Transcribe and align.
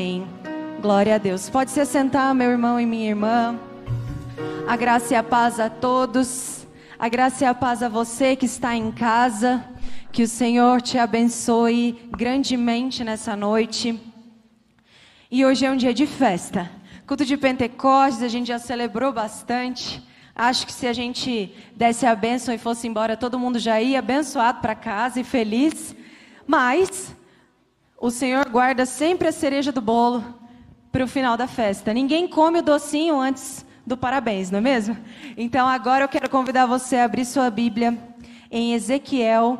Amém. 0.00 0.26
Glória 0.80 1.16
a 1.16 1.18
Deus. 1.18 1.50
Pode 1.50 1.70
se 1.70 1.78
assentar, 1.78 2.34
meu 2.34 2.50
irmão 2.50 2.80
e 2.80 2.86
minha 2.86 3.10
irmã. 3.10 3.60
A 4.66 4.74
graça 4.74 5.12
e 5.12 5.16
a 5.16 5.22
paz 5.22 5.60
a 5.60 5.68
todos. 5.68 6.66
A 6.98 7.06
graça 7.06 7.44
e 7.44 7.46
a 7.46 7.52
paz 7.52 7.82
a 7.82 7.88
você 7.90 8.34
que 8.34 8.46
está 8.46 8.74
em 8.74 8.90
casa. 8.90 9.62
Que 10.10 10.22
o 10.22 10.26
Senhor 10.26 10.80
te 10.80 10.96
abençoe 10.96 12.08
grandemente 12.16 13.04
nessa 13.04 13.36
noite. 13.36 14.00
E 15.30 15.44
hoje 15.44 15.66
é 15.66 15.70
um 15.70 15.76
dia 15.76 15.92
de 15.92 16.06
festa. 16.06 16.70
Culto 17.06 17.26
de 17.26 17.36
Pentecostes, 17.36 18.22
a 18.22 18.28
gente 18.28 18.46
já 18.46 18.58
celebrou 18.58 19.12
bastante. 19.12 20.02
Acho 20.34 20.66
que 20.66 20.72
se 20.72 20.86
a 20.86 20.94
gente 20.94 21.54
desse 21.76 22.06
a 22.06 22.14
bênção 22.14 22.54
e 22.54 22.58
fosse 22.58 22.88
embora, 22.88 23.18
todo 23.18 23.38
mundo 23.38 23.58
já 23.58 23.78
ia 23.82 23.98
abençoado 23.98 24.62
para 24.62 24.74
casa 24.74 25.20
e 25.20 25.24
feliz. 25.24 25.94
Mas 26.46 27.14
o 28.00 28.10
Senhor 28.10 28.48
guarda 28.48 28.86
sempre 28.86 29.28
a 29.28 29.32
cereja 29.32 29.70
do 29.70 29.82
bolo 29.82 30.24
para 30.90 31.04
o 31.04 31.06
final 31.06 31.36
da 31.36 31.46
festa. 31.46 31.92
Ninguém 31.92 32.26
come 32.26 32.60
o 32.60 32.62
docinho 32.62 33.20
antes 33.20 33.64
do 33.86 33.94
parabéns, 33.94 34.50
não 34.50 34.58
é 34.58 34.62
mesmo? 34.62 34.96
Então 35.36 35.68
agora 35.68 36.04
eu 36.04 36.08
quero 36.08 36.30
convidar 36.30 36.64
você 36.64 36.96
a 36.96 37.04
abrir 37.04 37.26
sua 37.26 37.50
Bíblia 37.50 37.96
em 38.50 38.72
Ezequiel, 38.72 39.58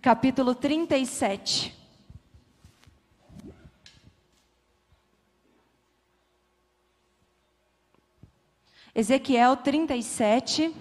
capítulo 0.00 0.56
37. 0.56 1.72
Ezequiel 8.92 9.56
37. 9.56 10.74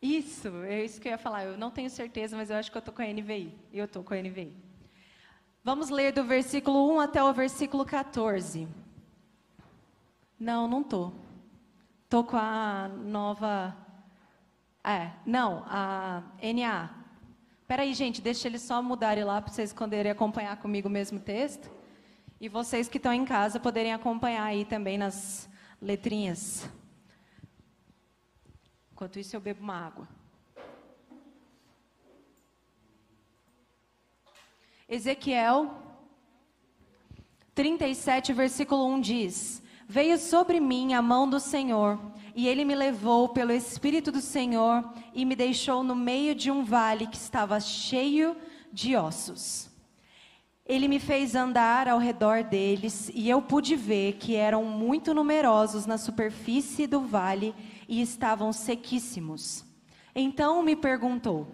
Isso, 0.00 0.48
é 0.64 0.84
isso 0.84 1.00
que 1.00 1.08
eu 1.08 1.12
ia 1.12 1.18
falar. 1.18 1.44
Eu 1.44 1.58
não 1.58 1.70
tenho 1.70 1.90
certeza, 1.90 2.36
mas 2.36 2.50
eu 2.50 2.56
acho 2.56 2.70
que 2.70 2.76
eu 2.76 2.80
estou 2.80 2.94
com 2.94 3.02
a 3.02 3.06
NVI. 3.06 3.52
Eu 3.72 3.84
estou 3.84 4.04
com 4.04 4.14
a 4.14 4.16
NVI. 4.16 4.54
Vamos 5.64 5.90
ler 5.90 6.12
do 6.12 6.24
versículo 6.24 6.94
1 6.94 7.00
até 7.00 7.22
o 7.22 7.32
versículo 7.32 7.84
14. 7.84 8.68
Não, 10.38 10.68
não 10.68 10.82
estou. 10.82 11.12
Estou 12.04 12.22
com 12.22 12.36
a 12.36 12.88
nova. 12.88 13.76
É, 14.84 15.10
não, 15.26 15.64
a 15.66 16.22
NA. 16.40 16.90
Espera 17.60 17.82
aí, 17.82 17.92
gente, 17.92 18.22
deixa 18.22 18.48
eles 18.48 18.62
só 18.62 18.80
mudarem 18.80 19.24
lá 19.24 19.42
para 19.42 19.52
vocês 19.52 19.72
poderem 19.74 20.12
acompanhar 20.12 20.56
comigo 20.58 20.88
o 20.88 20.90
mesmo 20.90 21.18
texto. 21.18 21.70
E 22.40 22.48
vocês 22.48 22.88
que 22.88 22.98
estão 22.98 23.12
em 23.12 23.24
casa 23.24 23.58
poderem 23.58 23.92
acompanhar 23.92 24.44
aí 24.44 24.64
também 24.64 24.96
nas 24.96 25.50
letrinhas. 25.82 26.70
Enquanto 28.98 29.20
isso, 29.20 29.36
eu 29.36 29.40
bebo 29.40 29.62
uma 29.62 29.76
água. 29.76 30.08
Ezequiel 34.88 35.72
37, 37.54 38.32
versículo 38.32 38.84
1 38.88 39.00
diz: 39.00 39.62
Veio 39.86 40.18
sobre 40.18 40.58
mim 40.58 40.94
a 40.94 41.00
mão 41.00 41.30
do 41.30 41.38
Senhor, 41.38 41.96
e 42.34 42.48
ele 42.48 42.64
me 42.64 42.74
levou 42.74 43.28
pelo 43.28 43.52
Espírito 43.52 44.10
do 44.10 44.20
Senhor 44.20 44.92
e 45.14 45.24
me 45.24 45.36
deixou 45.36 45.84
no 45.84 45.94
meio 45.94 46.34
de 46.34 46.50
um 46.50 46.64
vale 46.64 47.06
que 47.06 47.16
estava 47.16 47.60
cheio 47.60 48.36
de 48.72 48.96
ossos. 48.96 49.70
Ele 50.66 50.88
me 50.88 50.98
fez 50.98 51.36
andar 51.36 51.86
ao 51.86 52.00
redor 52.00 52.42
deles, 52.42 53.12
e 53.14 53.30
eu 53.30 53.40
pude 53.40 53.76
ver 53.76 54.14
que 54.14 54.34
eram 54.34 54.64
muito 54.64 55.14
numerosos 55.14 55.86
na 55.86 55.96
superfície 55.96 56.84
do 56.88 57.02
vale 57.02 57.54
e 57.88 58.02
estavam 58.02 58.52
sequíssimos. 58.52 59.64
Então 60.14 60.62
me 60.62 60.76
perguntou: 60.76 61.48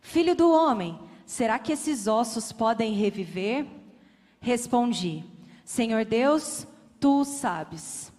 Filho 0.00 0.34
do 0.34 0.50
homem, 0.50 0.98
será 1.26 1.58
que 1.58 1.72
esses 1.72 2.06
ossos 2.06 2.50
podem 2.50 2.94
reviver? 2.94 3.66
Respondi: 4.40 5.24
Senhor 5.64 6.04
Deus, 6.04 6.66
tu 6.98 7.24
sabes. 7.24 8.12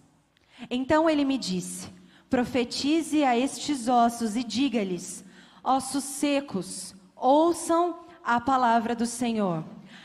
Então 0.70 1.10
ele 1.10 1.24
me 1.24 1.36
disse: 1.36 1.88
Profetize 2.30 3.24
a 3.24 3.36
estes 3.36 3.88
ossos 3.88 4.36
e 4.36 4.44
diga-lhes: 4.44 5.24
Ossos 5.62 6.04
secos, 6.04 6.94
ouçam 7.14 8.00
a 8.24 8.40
palavra 8.40 8.94
do 8.94 9.06
Senhor. 9.06 9.64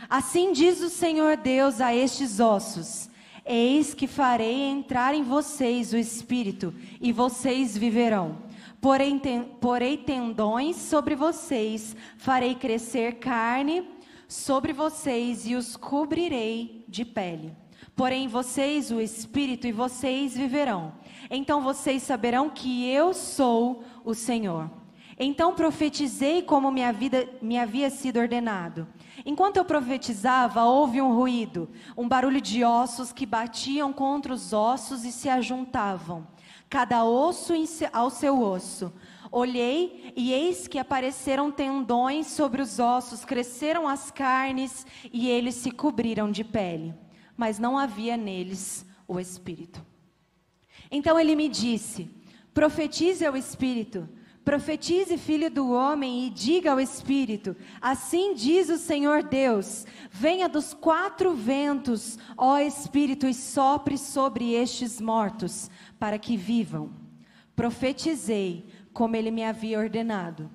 Assim 0.09 0.51
diz 0.51 0.81
o 0.81 0.89
Senhor 0.89 1.37
Deus 1.37 1.79
a 1.79 1.95
estes 1.95 2.39
ossos: 2.39 3.09
Eis 3.53 3.93
que 3.93 4.07
farei 4.07 4.61
entrar 4.61 5.13
em 5.13 5.23
vocês 5.23 5.91
o 5.91 5.97
espírito, 5.97 6.73
e 7.01 7.11
vocês 7.11 7.77
viverão. 7.77 8.37
Porém, 8.79 9.19
ten, 9.19 9.43
porei 9.59 9.97
tendões 9.97 10.77
sobre 10.77 11.15
vocês, 11.15 11.93
farei 12.17 12.55
crescer 12.55 13.15
carne 13.15 13.85
sobre 14.25 14.71
vocês 14.71 15.45
e 15.45 15.55
os 15.55 15.75
cobrirei 15.75 16.85
de 16.87 17.03
pele. 17.03 17.53
Porém, 17.93 18.29
vocês 18.29 18.89
o 18.89 19.01
espírito 19.01 19.67
e 19.67 19.73
vocês 19.73 20.33
viverão. 20.33 20.93
Então 21.29 21.61
vocês 21.61 22.03
saberão 22.03 22.49
que 22.49 22.87
eu 22.87 23.13
sou 23.13 23.83
o 24.05 24.13
Senhor. 24.13 24.80
Então 25.23 25.53
profetizei 25.53 26.41
como 26.41 26.71
minha 26.71 26.91
vida 26.91 27.29
me 27.43 27.55
havia 27.55 27.91
sido 27.91 28.19
ordenado. 28.19 28.87
Enquanto 29.23 29.57
eu 29.57 29.63
profetizava, 29.63 30.63
houve 30.63 30.99
um 30.99 31.13
ruído, 31.13 31.69
um 31.95 32.07
barulho 32.07 32.41
de 32.41 32.63
ossos 32.63 33.13
que 33.13 33.23
batiam 33.23 33.93
contra 33.93 34.33
os 34.33 34.51
ossos 34.51 35.05
e 35.05 35.11
se 35.11 35.29
ajuntavam, 35.29 36.25
cada 36.67 37.05
osso 37.05 37.53
ao 37.93 38.09
seu 38.09 38.41
osso. 38.41 38.91
Olhei 39.31 40.11
e 40.15 40.33
eis 40.33 40.67
que 40.67 40.79
apareceram 40.79 41.51
tendões 41.51 42.25
sobre 42.25 42.59
os 42.59 42.79
ossos, 42.79 43.23
cresceram 43.23 43.87
as 43.87 44.09
carnes 44.09 44.87
e 45.13 45.29
eles 45.29 45.53
se 45.53 45.69
cobriram 45.69 46.31
de 46.31 46.43
pele, 46.43 46.95
mas 47.37 47.59
não 47.59 47.77
havia 47.77 48.17
neles 48.17 48.83
o 49.07 49.19
espírito. 49.19 49.85
Então 50.89 51.19
ele 51.19 51.35
me 51.35 51.47
disse: 51.47 52.09
profetize 52.55 53.23
ao 53.23 53.37
espírito 53.37 54.09
Profetize, 54.43 55.19
filho 55.19 55.51
do 55.51 55.71
homem, 55.71 56.25
e 56.25 56.29
diga 56.31 56.71
ao 56.71 56.79
Espírito: 56.79 57.55
Assim 57.79 58.33
diz 58.33 58.69
o 58.69 58.77
Senhor 58.77 59.21
Deus: 59.21 59.85
Venha 60.09 60.49
dos 60.49 60.73
quatro 60.73 61.33
ventos, 61.33 62.17
ó 62.35 62.57
Espírito, 62.57 63.27
e 63.27 63.33
sopre 63.35 63.99
sobre 63.99 64.53
estes 64.53 64.99
mortos, 64.99 65.69
para 65.99 66.17
que 66.17 66.35
vivam. 66.35 66.91
Profetizei, 67.55 68.65
como 68.91 69.15
ele 69.15 69.29
me 69.29 69.43
havia 69.43 69.77
ordenado. 69.77 70.49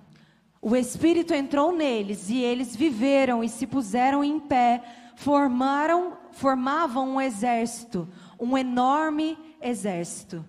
O 0.61 0.75
Espírito 0.75 1.33
entrou 1.33 1.71
neles, 1.71 2.29
e 2.29 2.39
eles 2.39 2.75
viveram 2.75 3.45
e 3.45 3.49
se 3.49 3.69
puseram 3.69 4.25
em 4.25 4.41
pé, 4.41 4.83
formaram, 5.15 6.19
formavam 6.33 7.09
um 7.09 7.21
exército, 7.21 8.09
um 8.37 8.59
enorme 8.59 9.39
exército. 9.63 10.45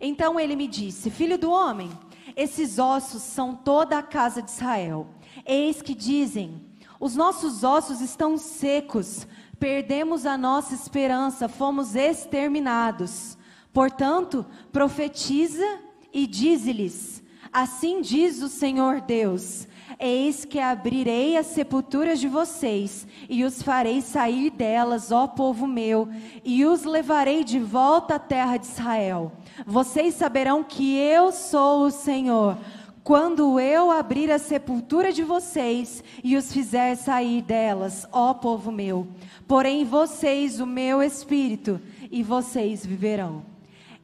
Então 0.00 0.40
ele 0.40 0.56
me 0.56 0.66
disse: 0.66 1.08
Filho 1.08 1.38
do 1.38 1.52
homem, 1.52 1.88
esses 2.36 2.78
ossos 2.78 3.22
são 3.22 3.54
toda 3.54 3.98
a 3.98 4.02
casa 4.02 4.42
de 4.42 4.50
Israel. 4.50 5.06
Eis 5.44 5.82
que 5.82 5.94
dizem: 5.94 6.60
os 6.98 7.16
nossos 7.16 7.64
ossos 7.64 8.00
estão 8.00 8.36
secos, 8.36 9.26
perdemos 9.58 10.26
a 10.26 10.36
nossa 10.36 10.74
esperança, 10.74 11.48
fomos 11.48 11.94
exterminados. 11.94 13.38
Portanto, 13.72 14.44
profetiza 14.72 15.80
e 16.12 16.26
dize-lhes: 16.26 17.22
Assim 17.52 18.00
diz 18.00 18.42
o 18.42 18.48
Senhor 18.48 19.00
Deus: 19.00 19.66
Eis 19.98 20.44
que 20.44 20.60
abrirei 20.60 21.36
as 21.36 21.46
sepulturas 21.46 22.20
de 22.20 22.28
vocês 22.28 23.06
e 23.28 23.44
os 23.44 23.60
farei 23.60 24.00
sair 24.00 24.50
delas, 24.50 25.10
ó 25.10 25.26
povo 25.26 25.66
meu, 25.66 26.08
e 26.44 26.64
os 26.64 26.84
levarei 26.84 27.42
de 27.42 27.58
volta 27.58 28.14
à 28.14 28.18
terra 28.18 28.56
de 28.56 28.66
Israel. 28.66 29.32
Vocês 29.66 30.14
saberão 30.14 30.62
que 30.62 30.96
eu 30.96 31.32
sou 31.32 31.86
o 31.86 31.90
Senhor, 31.90 32.56
quando 33.02 33.58
eu 33.58 33.90
abrir 33.90 34.30
a 34.30 34.38
sepultura 34.38 35.12
de 35.12 35.24
vocês 35.24 36.04
e 36.22 36.36
os 36.36 36.52
fizer 36.52 36.94
sair 36.94 37.42
delas, 37.42 38.06
ó 38.12 38.32
povo 38.32 38.70
meu. 38.70 39.08
Porém, 39.48 39.84
vocês, 39.84 40.60
o 40.60 40.66
meu 40.66 41.02
espírito, 41.02 41.80
e 42.10 42.22
vocês 42.22 42.86
viverão. 42.86 43.42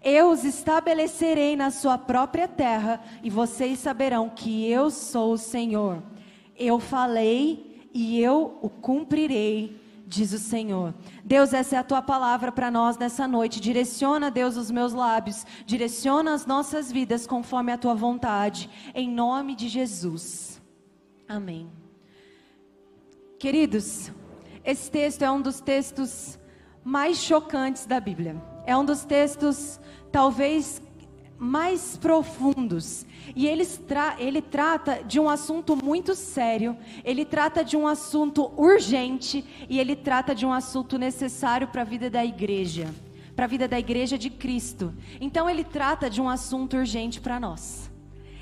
Eu 0.09 0.31
os 0.31 0.45
estabelecerei 0.45 1.57
na 1.57 1.73
sua 1.73 1.99
própria 1.99 2.47
terra, 2.47 3.01
e 3.25 3.29
vocês 3.29 3.81
saberão 3.81 4.31
que 4.31 4.65
eu 4.71 4.89
sou 4.89 5.33
o 5.33 5.37
Senhor. 5.37 6.01
Eu 6.57 6.79
falei 6.79 7.91
e 7.93 8.21
eu 8.21 8.57
o 8.63 8.71
cumprirei, 8.71 9.83
diz 10.07 10.33
o 10.33 10.39
Senhor. 10.39 10.95
Deus, 11.25 11.53
essa 11.53 11.75
é 11.75 11.79
a 11.81 11.83
tua 11.83 12.01
palavra 12.01 12.53
para 12.53 12.71
nós 12.71 12.97
nessa 12.97 13.27
noite. 13.27 13.59
Direciona, 13.59 14.31
Deus, 14.31 14.57
os 14.57 14.71
meus 14.71 14.93
lábios, 14.93 15.45
direciona 15.67 16.35
as 16.35 16.47
nossas 16.47 16.93
vidas 16.93 17.27
conforme 17.27 17.73
a 17.73 17.79
tua 17.79 17.97
vontade, 17.97 18.71
em 18.95 19.11
nome 19.11 19.57
de 19.57 19.67
Jesus. 19.67 20.63
Amém. 21.29 21.69
Queridos, 23.41 24.13
esse 24.65 24.89
texto 24.89 25.23
é 25.23 25.31
um 25.33 25.43
dos 25.43 25.61
textos 25.61 26.39
mais 26.85 27.17
chocantes 27.17 27.87
da 27.87 27.99
Bíblia. 27.99 28.41
É 28.65 28.77
um 28.77 28.85
dos 28.85 29.05
textos 29.05 29.81
talvez 30.11 30.81
mais 31.39 31.97
profundos. 31.97 33.05
E 33.35 33.47
ele, 33.47 33.67
tra 33.67 34.17
ele 34.19 34.41
trata 34.41 35.03
de 35.05 35.21
um 35.21 35.29
assunto 35.29 35.77
muito 35.77 36.15
sério, 36.15 36.77
ele 37.05 37.25
trata 37.25 37.65
de 37.65 37.77
um 37.77 37.87
assunto 37.87 38.53
urgente 38.57 39.45
e 39.69 39.79
ele 39.79 39.95
trata 39.95 40.35
de 40.35 40.47
um 40.47 40.53
assunto 40.53 40.99
necessário 40.99 41.69
para 41.69 41.83
a 41.83 41.85
vida 41.85 42.09
da 42.09 42.25
igreja, 42.25 42.93
para 43.35 43.45
a 43.45 43.49
vida 43.49 43.69
da 43.69 43.79
igreja 43.79 44.17
de 44.17 44.31
Cristo. 44.31 44.95
Então 45.21 45.49
ele 45.49 45.65
trata 45.65 46.09
de 46.09 46.21
um 46.21 46.29
assunto 46.29 46.77
urgente 46.77 47.21
para 47.21 47.39
nós. 47.39 47.91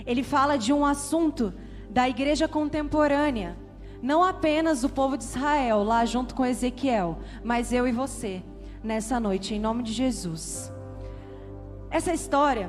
Ele 0.07 0.23
fala 0.23 0.57
de 0.57 0.73
um 0.73 0.85
assunto 0.85 1.53
da 1.91 2.09
igreja 2.09 2.47
contemporânea, 2.47 3.57
não 4.03 4.23
apenas 4.23 4.85
o 4.85 4.89
povo 4.89 5.17
de 5.17 5.25
Israel 5.25 5.83
lá 5.83 6.05
junto 6.05 6.35
com 6.35 6.45
Ezequiel, 6.45 7.19
mas 7.43 7.73
eu 7.73 7.89
e 7.89 7.93
você 7.93 8.43
nessa 8.83 9.19
noite, 9.19 9.55
em 9.55 9.59
nome 9.59 9.83
de 9.83 9.93
Jesus. 9.93 10.74
Essa 11.95 12.13
história 12.13 12.69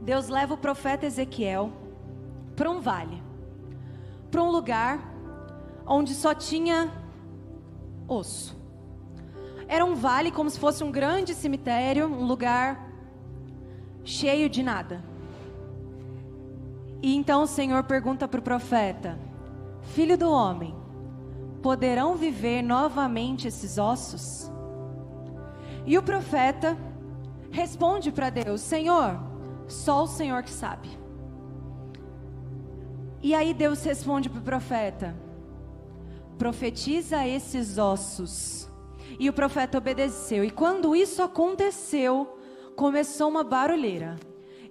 Deus 0.00 0.28
leva 0.28 0.54
o 0.54 0.56
profeta 0.56 1.04
Ezequiel 1.04 1.72
para 2.54 2.70
um 2.70 2.80
vale, 2.80 3.20
para 4.30 4.40
um 4.40 4.52
lugar 4.52 5.00
onde 5.84 6.14
só 6.14 6.32
tinha 6.32 6.92
osso. 8.06 8.56
Era 9.66 9.84
um 9.84 9.96
vale 9.96 10.30
como 10.30 10.48
se 10.48 10.60
fosse 10.60 10.84
um 10.84 10.92
grande 10.92 11.34
cemitério, 11.34 12.06
um 12.06 12.24
lugar 12.24 12.88
cheio 14.04 14.48
de 14.48 14.62
nada. 14.62 15.02
E 17.02 17.16
então 17.16 17.42
o 17.42 17.48
Senhor 17.48 17.82
pergunta 17.82 18.28
para 18.28 18.38
o 18.38 18.44
profeta: 18.44 19.18
Filho 19.80 20.16
do 20.16 20.30
homem, 20.30 20.72
poderão 21.60 22.14
viver 22.14 22.62
novamente 22.62 23.48
esses 23.48 23.76
ossos? 23.76 24.51
E 25.84 25.98
o 25.98 26.02
profeta 26.02 26.76
responde 27.50 28.12
para 28.12 28.30
Deus: 28.30 28.60
Senhor, 28.60 29.18
só 29.66 30.04
o 30.04 30.08
Senhor 30.08 30.42
que 30.42 30.50
sabe. 30.50 30.88
E 33.22 33.34
aí 33.34 33.54
Deus 33.54 33.82
responde 33.84 34.28
para 34.28 34.40
o 34.40 34.44
profeta: 34.44 35.14
profetiza 36.38 37.26
esses 37.26 37.78
ossos. 37.78 38.68
E 39.18 39.28
o 39.28 39.32
profeta 39.32 39.78
obedeceu. 39.78 40.42
E 40.42 40.50
quando 40.50 40.96
isso 40.96 41.22
aconteceu, 41.22 42.38
começou 42.74 43.28
uma 43.28 43.44
barulheira. 43.44 44.16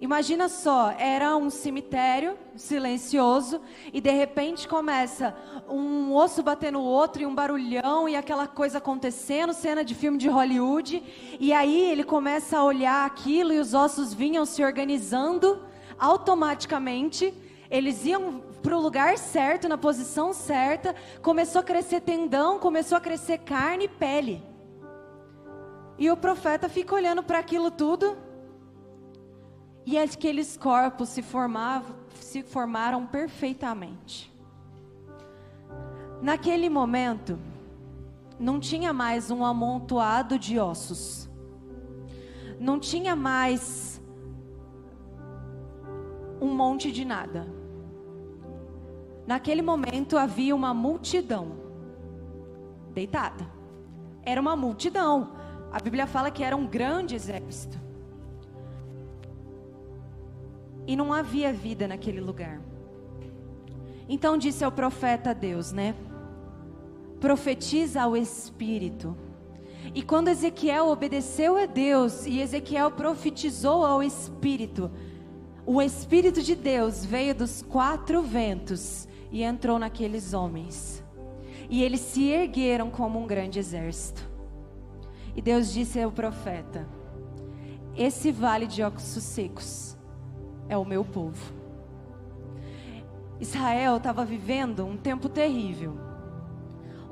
Imagina 0.02 0.50
só, 0.50 0.96
era 0.98 1.38
um 1.38 1.52
cemitério 1.52 2.36
silencioso 2.56 3.62
e 3.94 4.02
de 4.02 4.10
repente 4.10 4.68
começa 4.68 5.36
um 5.70 6.12
osso 6.16 6.42
batendo 6.42 6.80
o 6.80 6.84
outro 6.84 7.22
e 7.22 7.26
um 7.28 7.36
barulhão 7.36 8.10
e 8.10 8.16
aquela 8.16 8.48
coisa 8.48 8.80
acontecendo, 8.80 9.54
cena 9.54 9.86
de 9.86 9.94
filme 9.94 10.18
de 10.18 10.28
Hollywood. 10.28 11.04
E 11.40 11.54
aí 11.54 11.92
ele 11.92 12.04
começa 12.04 12.58
a 12.58 12.64
olhar 12.64 13.06
aquilo 13.06 13.54
e 13.54 13.60
os 13.60 13.76
ossos 13.76 14.12
vinham 14.12 14.44
se 14.44 14.66
organizando 14.66 15.62
automaticamente. 16.00 17.32
Eles 17.70 18.04
iam 18.04 18.42
para 18.64 18.76
o 18.76 18.82
lugar 18.82 19.20
certo, 19.20 19.70
na 19.70 19.78
posição 19.78 20.34
certa. 20.34 20.96
Começou 21.22 21.62
a 21.62 21.64
crescer 21.64 22.02
tendão, 22.02 22.58
começou 22.58 22.98
a 22.98 23.02
crescer 23.02 23.38
carne 23.38 23.86
e 23.86 23.88
pele. 23.88 24.44
E 26.00 26.10
o 26.10 26.18
profeta 26.18 26.68
fica 26.68 26.96
olhando 26.96 27.22
para 27.22 27.38
aquilo 27.38 27.70
tudo 27.70 28.31
e 29.86 29.98
aqueles 29.98 30.58
corpos 30.58 31.10
se, 31.10 31.22
formavam, 31.22 31.96
se 32.20 32.44
formaram 32.44 33.06
perfeitamente. 33.06 34.32
Naquele 36.22 36.70
momento, 36.70 37.40
não 38.40 38.60
tinha 38.60 38.94
mais 38.94 39.32
um 39.32 39.44
amontoado 39.44 40.38
de 40.38 40.60
ossos, 40.60 41.30
não 42.60 42.80
tinha 42.80 43.16
mais 43.16 44.02
um 46.40 46.54
monte 46.54 46.92
de 46.92 47.06
nada. 47.06 47.48
Naquele 49.26 49.62
momento 49.62 50.18
havia 50.18 50.56
uma 50.56 50.74
multidão 50.74 51.54
deitada. 52.94 53.48
Era 54.24 54.42
uma 54.42 54.56
multidão. 54.56 55.34
A 55.72 55.80
Bíblia 55.80 56.06
fala 56.06 56.30
que 56.30 56.44
era 56.44 56.56
um 56.56 56.68
grande 56.68 57.16
exército. 57.16 57.80
E 60.88 60.96
não 60.96 61.14
havia 61.14 61.54
vida 61.54 61.88
naquele 61.88 62.20
lugar. 62.20 62.62
Então 64.08 64.38
disse 64.38 64.64
ao 64.64 64.72
profeta 64.72 65.34
Deus, 65.34 65.72
né? 65.72 65.96
Profetiza 67.20 68.02
ao 68.02 68.18
Espírito. 68.18 69.16
E 69.94 70.02
quando 70.02 70.28
Ezequiel 70.28 70.88
obedeceu 70.88 71.58
a 71.58 71.66
Deus 71.66 72.26
e 72.26 72.40
Ezequiel 72.40 72.92
profetizou 72.92 73.86
ao 73.86 74.02
Espírito, 74.02 74.92
o 75.66 75.82
Espírito 75.82 76.42
de 76.42 76.56
Deus 76.56 77.06
veio 77.06 77.34
dos 77.36 77.62
quatro 77.62 78.22
ventos 78.22 79.08
e 79.32 79.44
entrou 79.44 79.80
naqueles 79.80 80.34
homens. 80.34 81.04
E 81.70 81.84
eles 81.84 82.02
se 82.02 82.30
ergueram 82.30 82.90
como 82.90 83.20
um 83.20 83.28
grande 83.28 83.60
exército. 83.60 84.30
E 85.36 85.42
Deus 85.42 85.72
disse 85.72 86.02
ao 86.02 86.12
profeta: 86.12 86.88
Esse 87.96 88.32
vale 88.32 88.68
de 88.68 88.84
ossos 88.84 89.24
secos 89.24 89.91
é 90.72 90.78
o 90.78 90.86
meu 90.86 91.04
povo. 91.04 91.54
Israel 93.42 93.98
estava 93.98 94.24
vivendo 94.24 94.86
um 94.86 94.96
tempo 94.96 95.28
terrível. 95.28 95.98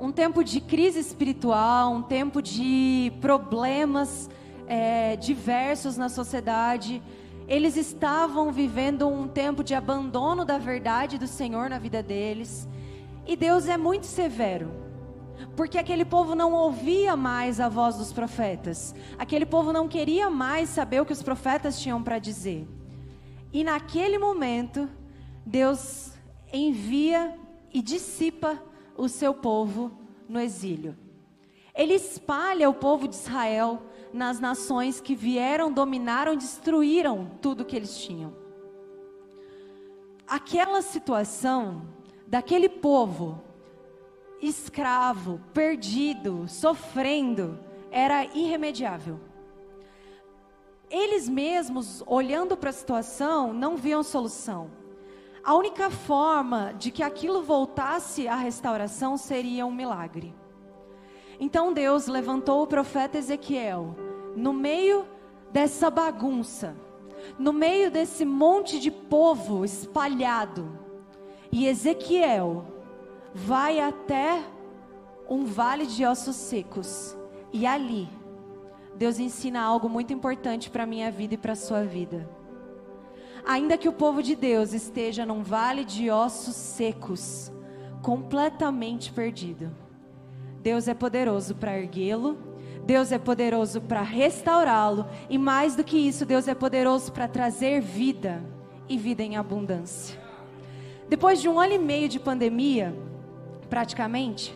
Um 0.00 0.10
tempo 0.10 0.42
de 0.42 0.62
crise 0.62 0.98
espiritual, 0.98 1.92
um 1.92 2.00
tempo 2.00 2.40
de 2.40 3.12
problemas 3.20 4.30
é, 4.66 5.14
diversos 5.16 5.98
na 5.98 6.08
sociedade. 6.08 7.02
Eles 7.46 7.76
estavam 7.76 8.50
vivendo 8.50 9.06
um 9.06 9.28
tempo 9.28 9.62
de 9.62 9.74
abandono 9.74 10.42
da 10.42 10.56
verdade 10.56 11.18
do 11.18 11.26
Senhor 11.26 11.68
na 11.68 11.78
vida 11.78 12.02
deles. 12.02 12.66
E 13.26 13.36
Deus 13.36 13.68
é 13.68 13.76
muito 13.76 14.06
severo, 14.06 14.70
porque 15.54 15.76
aquele 15.76 16.06
povo 16.06 16.34
não 16.34 16.54
ouvia 16.54 17.14
mais 17.14 17.60
a 17.60 17.68
voz 17.68 17.96
dos 17.96 18.10
profetas, 18.10 18.94
aquele 19.18 19.44
povo 19.44 19.70
não 19.70 19.86
queria 19.86 20.30
mais 20.30 20.70
saber 20.70 21.02
o 21.02 21.04
que 21.04 21.12
os 21.12 21.22
profetas 21.22 21.78
tinham 21.78 22.02
para 22.02 22.18
dizer. 22.18 22.66
E 23.52 23.64
naquele 23.64 24.18
momento, 24.18 24.88
Deus 25.44 26.12
envia 26.52 27.36
e 27.72 27.82
dissipa 27.82 28.62
o 28.96 29.08
seu 29.08 29.34
povo 29.34 29.90
no 30.28 30.40
exílio. 30.40 30.96
Ele 31.74 31.94
espalha 31.94 32.68
o 32.68 32.74
povo 32.74 33.08
de 33.08 33.14
Israel 33.14 33.82
nas 34.12 34.38
nações 34.38 35.00
que 35.00 35.14
vieram, 35.14 35.72
dominaram, 35.72 36.36
destruíram 36.36 37.30
tudo 37.40 37.64
que 37.64 37.76
eles 37.76 37.96
tinham. 37.98 38.34
Aquela 40.26 40.82
situação 40.82 41.82
daquele 42.26 42.68
povo 42.68 43.42
escravo, 44.40 45.40
perdido, 45.52 46.46
sofrendo, 46.48 47.58
era 47.90 48.24
irremediável 48.26 49.29
eles 50.90 51.28
mesmos, 51.28 52.02
olhando 52.06 52.56
para 52.56 52.70
a 52.70 52.72
situação, 52.72 53.52
não 53.52 53.76
viam 53.76 54.02
solução. 54.02 54.70
A 55.42 55.54
única 55.54 55.88
forma 55.88 56.74
de 56.76 56.90
que 56.90 57.02
aquilo 57.02 57.42
voltasse 57.42 58.26
à 58.26 58.34
restauração 58.34 59.16
seria 59.16 59.64
um 59.64 59.72
milagre. 59.72 60.34
Então 61.38 61.72
Deus 61.72 62.06
levantou 62.06 62.62
o 62.62 62.66
profeta 62.66 63.16
Ezequiel 63.16 63.94
no 64.36 64.52
meio 64.52 65.06
dessa 65.50 65.88
bagunça, 65.90 66.76
no 67.38 67.52
meio 67.52 67.90
desse 67.90 68.24
monte 68.24 68.78
de 68.78 68.90
povo 68.90 69.64
espalhado. 69.64 70.78
E 71.50 71.66
Ezequiel 71.66 72.66
vai 73.34 73.80
até 73.80 74.42
um 75.28 75.44
vale 75.44 75.86
de 75.86 76.04
ossos 76.04 76.36
secos, 76.36 77.16
e 77.52 77.64
ali 77.66 78.08
Deus 79.00 79.18
ensina 79.18 79.62
algo 79.62 79.88
muito 79.88 80.12
importante 80.12 80.68
para 80.68 80.82
a 80.82 80.86
minha 80.86 81.10
vida 81.10 81.32
e 81.32 81.38
para 81.38 81.54
a 81.54 81.56
sua 81.56 81.84
vida. 81.84 82.28
Ainda 83.46 83.78
que 83.78 83.88
o 83.88 83.94
povo 83.94 84.22
de 84.22 84.36
Deus 84.36 84.74
esteja 84.74 85.24
num 85.24 85.42
vale 85.42 85.86
de 85.86 86.10
ossos 86.10 86.54
secos, 86.54 87.50
completamente 88.02 89.10
perdido, 89.10 89.74
Deus 90.62 90.86
é 90.86 90.92
poderoso 90.92 91.54
para 91.54 91.78
erguê-lo, 91.78 92.36
Deus 92.84 93.10
é 93.10 93.18
poderoso 93.18 93.80
para 93.80 94.02
restaurá-lo, 94.02 95.06
e 95.30 95.38
mais 95.38 95.74
do 95.74 95.82
que 95.82 95.96
isso, 95.96 96.26
Deus 96.26 96.46
é 96.46 96.54
poderoso 96.54 97.10
para 97.10 97.26
trazer 97.26 97.80
vida 97.80 98.44
e 98.86 98.98
vida 98.98 99.22
em 99.22 99.34
abundância. 99.34 100.20
Depois 101.08 101.40
de 101.40 101.48
um 101.48 101.58
ano 101.58 101.72
e 101.72 101.78
meio 101.78 102.06
de 102.06 102.20
pandemia, 102.20 102.94
praticamente, 103.70 104.54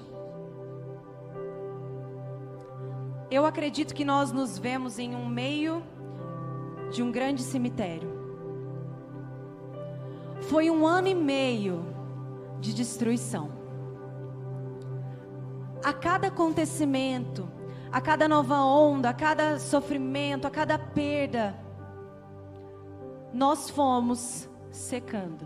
Eu 3.34 3.44
acredito 3.44 3.96
que 3.96 4.04
nós 4.04 4.30
nos 4.30 4.60
vemos 4.60 4.96
em 4.96 5.16
um 5.16 5.26
meio 5.26 5.82
de 6.92 7.02
um 7.02 7.10
grande 7.10 7.42
cemitério. 7.42 8.08
Foi 10.42 10.70
um 10.70 10.86
ano 10.86 11.08
e 11.08 11.16
meio 11.16 11.84
de 12.60 12.72
destruição. 12.72 13.50
A 15.82 15.92
cada 15.92 16.28
acontecimento, 16.28 17.50
a 17.90 18.00
cada 18.00 18.28
nova 18.28 18.62
onda, 18.62 19.10
a 19.10 19.12
cada 19.12 19.58
sofrimento, 19.58 20.46
a 20.46 20.50
cada 20.50 20.78
perda, 20.78 21.56
nós 23.32 23.68
fomos 23.68 24.48
secando. 24.70 25.44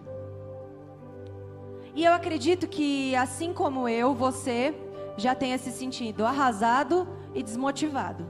E 1.94 2.04
eu 2.04 2.12
acredito 2.12 2.68
que, 2.68 3.16
assim 3.16 3.54
como 3.54 3.88
eu, 3.88 4.14
você 4.14 4.74
já 5.16 5.34
tenha 5.34 5.56
se 5.56 5.72
sentido 5.72 6.26
arrasado 6.26 7.16
e 7.34 7.42
desmotivado. 7.42 8.26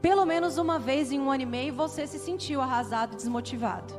Pelo 0.00 0.24
menos 0.24 0.56
uma 0.58 0.78
vez 0.78 1.12
em 1.12 1.20
um 1.20 1.30
ano 1.30 1.42
e 1.42 1.46
meio 1.46 1.74
você 1.74 2.06
se 2.06 2.18
sentiu 2.18 2.60
arrasado 2.60 3.14
e 3.14 3.16
desmotivado. 3.16 3.92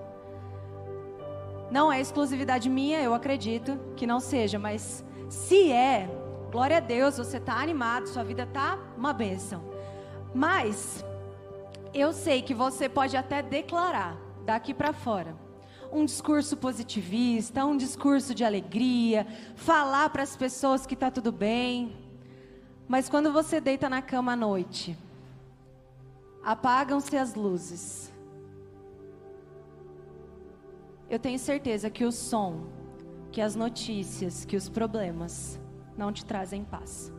Não 1.70 1.92
é 1.92 2.02
exclusividade 2.02 2.70
minha, 2.70 3.02
eu 3.02 3.14
acredito 3.14 3.80
que 3.96 4.08
não 4.08 4.20
seja, 4.20 4.60
mas 4.60 5.06
se 5.30 5.72
é, 5.72 6.10
glória 6.52 6.78
a 6.78 6.82
Deus, 6.82 7.18
você 7.18 7.38
está 7.38 7.62
animado, 7.62 8.08
sua 8.08 8.24
vida 8.24 8.44
está 8.44 8.78
uma 8.98 9.14
bênção. 9.14 9.64
Mas 10.34 11.06
eu 11.94 12.12
sei 12.12 12.42
que 12.42 12.54
você 12.54 12.90
pode 12.90 13.16
até 13.16 13.42
declarar 13.42 14.18
daqui 14.46 14.74
para 14.74 14.92
fora 14.92 15.36
um 15.92 16.06
discurso 16.06 16.56
positivista, 16.56 17.66
um 17.66 17.76
discurso 17.76 18.34
de 18.34 18.44
alegria, 18.46 19.28
falar 19.56 20.10
para 20.10 20.24
as 20.24 20.36
pessoas 20.36 20.86
que 20.86 20.94
está 20.94 21.12
tudo 21.12 21.32
bem. 21.32 21.94
Mas 22.92 23.08
quando 23.08 23.32
você 23.32 23.62
deita 23.62 23.88
na 23.88 24.02
cama 24.02 24.34
à 24.34 24.36
noite, 24.36 24.98
apagam-se 26.44 27.16
as 27.16 27.34
luzes. 27.36 28.12
Eu 31.10 31.18
tenho 31.18 31.40
certeza 31.40 31.90
que 31.90 32.04
o 32.04 32.12
som, 32.12 32.66
que 33.32 33.40
as 33.40 33.56
notícias, 33.56 34.44
que 34.44 34.58
os 34.58 34.68
problemas 34.68 35.58
não 35.98 36.12
te 36.12 36.26
trazem 36.26 36.66
paz. 36.66 37.14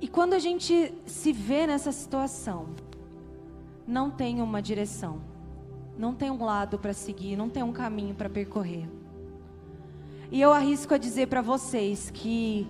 E 0.00 0.08
quando 0.08 0.32
a 0.32 0.40
gente 0.40 0.92
se 1.06 1.32
vê 1.32 1.68
nessa 1.68 1.92
situação, 1.92 2.74
não 3.86 4.10
tem 4.10 4.42
uma 4.42 4.60
direção 4.60 5.20
não 6.00 6.14
tem 6.14 6.30
um 6.30 6.42
lado 6.42 6.78
para 6.78 6.94
seguir, 6.94 7.36
não 7.36 7.50
tem 7.50 7.62
um 7.62 7.72
caminho 7.72 8.14
para 8.14 8.30
percorrer. 8.30 8.88
E 10.32 10.40
eu 10.40 10.52
arrisco 10.52 10.94
a 10.94 10.98
dizer 10.98 11.26
para 11.26 11.42
vocês 11.42 12.08
que 12.08 12.64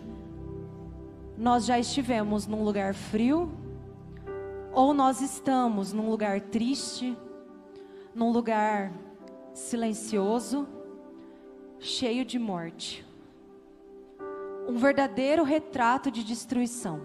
nós 1.36 1.66
já 1.66 1.78
estivemos 1.78 2.46
num 2.46 2.64
lugar 2.64 2.94
frio, 2.94 3.52
ou 4.72 4.94
nós 4.94 5.20
estamos 5.20 5.92
num 5.92 6.08
lugar 6.08 6.40
triste, 6.40 7.14
num 8.14 8.32
lugar 8.32 8.90
silencioso, 9.52 10.66
cheio 11.78 12.24
de 12.24 12.38
morte. 12.38 13.06
Um 14.66 14.78
verdadeiro 14.78 15.42
retrato 15.42 16.10
de 16.10 16.24
destruição. 16.24 17.02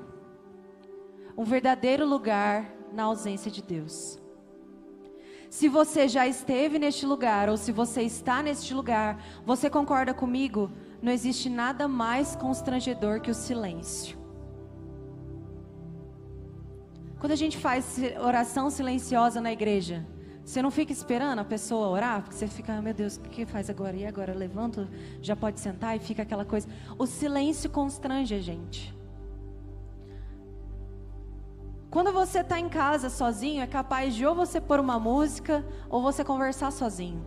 Um 1.38 1.44
verdadeiro 1.44 2.06
lugar 2.06 2.74
na 2.94 3.04
ausência 3.04 3.52
de 3.52 3.62
Deus. 3.62 4.18
Se 5.56 5.70
você 5.70 6.06
já 6.10 6.28
esteve 6.28 6.78
neste 6.78 7.06
lugar 7.06 7.48
ou 7.48 7.56
se 7.56 7.72
você 7.72 8.02
está 8.02 8.44
neste 8.44 8.74
lugar, 8.74 9.24
você 9.46 9.70
concorda 9.70 10.14
comigo? 10.14 10.70
Não 11.02 11.10
existe 11.10 11.48
nada 11.48 11.88
mais 11.88 12.36
constrangedor 12.36 13.22
que 13.22 13.32
o 13.32 13.34
silêncio. 13.34 14.18
Quando 17.22 17.32
a 17.32 17.38
gente 17.38 17.58
faz 17.58 17.98
oração 18.20 18.70
silenciosa 18.70 19.40
na 19.40 19.54
igreja, 19.54 20.06
você 20.44 20.62
não 20.62 20.70
fica 20.70 20.92
esperando 20.92 21.40
a 21.40 21.46
pessoa 21.46 21.88
orar, 21.88 22.22
porque 22.22 22.36
você 22.36 22.48
fica, 22.48 22.74
ah, 22.74 22.82
meu 22.82 22.94
Deus, 22.94 23.16
o 23.16 23.22
que 23.22 23.46
faz 23.46 23.70
agora? 23.70 23.96
E 23.96 24.06
agora? 24.06 24.34
Levanto, 24.34 24.90
já 25.22 25.38
pode 25.38 25.62
sentar 25.62 25.96
e 25.96 26.00
fica 26.00 26.24
aquela 26.24 26.44
coisa. 26.44 26.68
O 27.00 27.06
silêncio 27.06 27.70
constrange 27.70 28.36
a 28.36 28.42
gente. 28.42 28.95
Quando 31.96 32.12
você 32.12 32.40
está 32.40 32.60
em 32.60 32.68
casa 32.68 33.10
sozinho, 33.10 33.62
é 33.62 33.68
capaz 33.68 34.14
de 34.14 34.26
ou 34.26 34.36
você 34.36 34.60
pôr 34.60 34.82
uma 34.82 35.00
música 35.00 35.66
ou 35.90 36.02
você 36.02 36.26
conversar 36.26 36.70
sozinho. 36.70 37.26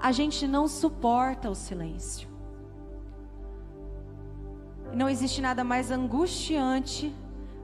A 0.00 0.12
gente 0.12 0.46
não 0.46 0.68
suporta 0.68 1.50
o 1.50 1.54
silêncio. 1.56 2.28
Não 4.94 5.08
existe 5.08 5.42
nada 5.42 5.64
mais 5.64 5.90
angustiante 5.90 7.12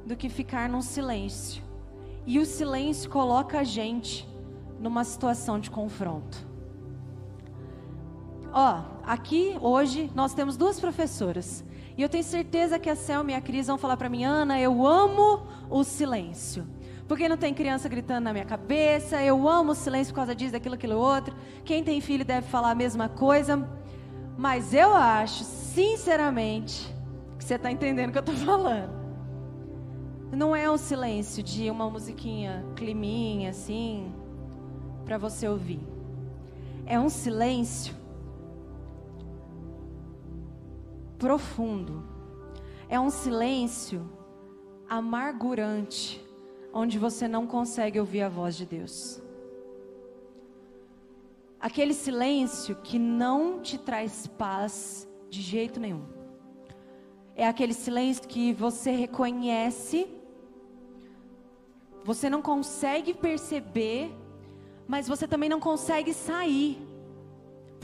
do 0.04 0.16
que 0.16 0.28
ficar 0.28 0.68
num 0.68 0.82
silêncio. 0.82 1.62
E 2.26 2.40
o 2.40 2.44
silêncio 2.44 3.08
coloca 3.08 3.60
a 3.60 3.62
gente 3.62 4.28
numa 4.80 5.04
situação 5.04 5.60
de 5.60 5.70
confronto. 5.70 6.44
Ó, 8.52 8.82
aqui 9.04 9.56
hoje 9.60 10.10
nós 10.16 10.34
temos 10.34 10.56
duas 10.56 10.80
professoras. 10.80 11.64
E 11.96 12.02
eu 12.02 12.08
tenho 12.08 12.24
certeza 12.24 12.78
que 12.78 12.90
a 12.90 12.96
Selma 12.96 13.32
e 13.32 13.34
a 13.34 13.40
Cris 13.40 13.68
vão 13.68 13.78
falar 13.78 13.96
para 13.96 14.08
mim, 14.08 14.24
Ana, 14.24 14.58
eu 14.58 14.84
amo 14.84 15.46
o 15.70 15.84
silêncio. 15.84 16.66
Porque 17.06 17.28
não 17.28 17.36
tem 17.36 17.54
criança 17.54 17.88
gritando 17.88 18.24
na 18.24 18.32
minha 18.32 18.44
cabeça, 18.44 19.22
eu 19.22 19.48
amo 19.48 19.72
o 19.72 19.74
silêncio 19.74 20.12
por 20.12 20.16
causa 20.16 20.34
disso, 20.34 20.52
daquilo, 20.52 20.74
aquilo 20.74 20.96
outro. 20.96 21.36
Quem 21.64 21.84
tem 21.84 22.00
filho 22.00 22.24
deve 22.24 22.48
falar 22.48 22.70
a 22.70 22.74
mesma 22.74 23.08
coisa. 23.08 23.68
Mas 24.36 24.74
eu 24.74 24.94
acho, 24.94 25.44
sinceramente, 25.44 26.92
que 27.38 27.44
você 27.44 27.54
está 27.54 27.70
entendendo 27.70 28.08
o 28.08 28.12
que 28.12 28.18
eu 28.18 28.20
estou 28.20 28.34
falando. 28.36 29.04
Não 30.32 30.56
é 30.56 30.68
um 30.68 30.76
silêncio 30.76 31.42
de 31.42 31.70
uma 31.70 31.88
musiquinha 31.88 32.64
climinha 32.74 33.50
assim, 33.50 34.12
para 35.04 35.16
você 35.16 35.46
ouvir. 35.46 35.80
É 36.86 36.98
um 36.98 37.08
silêncio 37.08 37.94
profundo. 41.18 42.04
É 42.88 42.98
um 42.98 43.10
silêncio 43.10 44.08
amargurante, 44.88 46.24
onde 46.72 46.98
você 46.98 47.26
não 47.26 47.46
consegue 47.46 47.98
ouvir 47.98 48.22
a 48.22 48.28
voz 48.28 48.56
de 48.56 48.66
Deus. 48.66 49.22
Aquele 51.60 51.94
silêncio 51.94 52.76
que 52.76 52.98
não 52.98 53.60
te 53.60 53.78
traz 53.78 54.26
paz 54.26 55.08
de 55.30 55.40
jeito 55.40 55.80
nenhum. 55.80 56.04
É 57.34 57.48
aquele 57.48 57.72
silêncio 57.72 58.28
que 58.28 58.52
você 58.52 58.90
reconhece, 58.92 60.06
você 62.04 62.28
não 62.28 62.42
consegue 62.42 63.14
perceber, 63.14 64.14
mas 64.86 65.08
você 65.08 65.26
também 65.26 65.48
não 65.48 65.58
consegue 65.58 66.12
sair. 66.12 66.93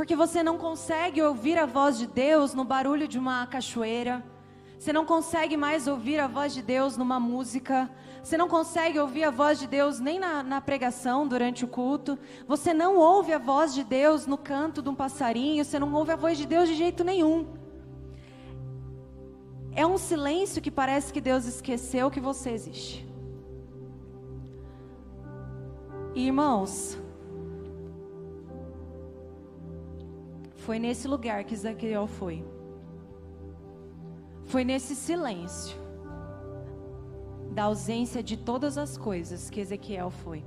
Porque 0.00 0.16
você 0.16 0.42
não 0.42 0.56
consegue 0.56 1.20
ouvir 1.20 1.58
a 1.58 1.66
voz 1.66 1.98
de 1.98 2.06
Deus 2.06 2.54
no 2.54 2.64
barulho 2.64 3.06
de 3.06 3.18
uma 3.18 3.46
cachoeira. 3.46 4.24
Você 4.78 4.94
não 4.94 5.04
consegue 5.04 5.58
mais 5.58 5.86
ouvir 5.86 6.18
a 6.18 6.26
voz 6.26 6.54
de 6.54 6.62
Deus 6.62 6.96
numa 6.96 7.20
música. 7.20 7.90
Você 8.22 8.38
não 8.38 8.48
consegue 8.48 8.98
ouvir 8.98 9.24
a 9.24 9.30
voz 9.30 9.58
de 9.58 9.66
Deus 9.66 10.00
nem 10.00 10.18
na, 10.18 10.42
na, 10.42 10.58
pregação 10.58 11.28
durante 11.28 11.66
o 11.66 11.68
culto. 11.68 12.18
Você 12.48 12.72
não 12.72 12.96
ouve 12.96 13.34
a 13.34 13.38
voz 13.38 13.74
de 13.74 13.84
Deus 13.84 14.26
no 14.26 14.38
canto 14.38 14.80
de 14.80 14.88
um 14.88 14.94
passarinho. 14.94 15.62
Você 15.62 15.78
não 15.78 15.92
ouve 15.92 16.12
a 16.12 16.16
voz 16.16 16.38
de 16.38 16.46
Deus 16.46 16.66
de 16.66 16.76
jeito 16.76 17.04
nenhum. 17.04 17.46
É 19.72 19.86
um 19.86 19.98
silêncio 19.98 20.62
que 20.62 20.70
parece 20.70 21.12
que 21.12 21.20
Deus 21.20 21.44
esqueceu 21.44 22.10
que 22.10 22.20
você 22.20 22.52
existe. 22.52 23.06
Irmãos, 26.14 26.98
Foi 30.60 30.78
nesse 30.78 31.08
lugar 31.08 31.44
que 31.44 31.54
Ezequiel 31.54 32.06
foi. 32.06 32.44
Foi 34.44 34.62
nesse 34.62 34.94
silêncio 34.94 35.76
da 37.52 37.64
ausência 37.64 38.22
de 38.22 38.36
todas 38.36 38.76
as 38.76 38.96
coisas 38.96 39.48
que 39.48 39.60
Ezequiel 39.60 40.10
foi. 40.10 40.44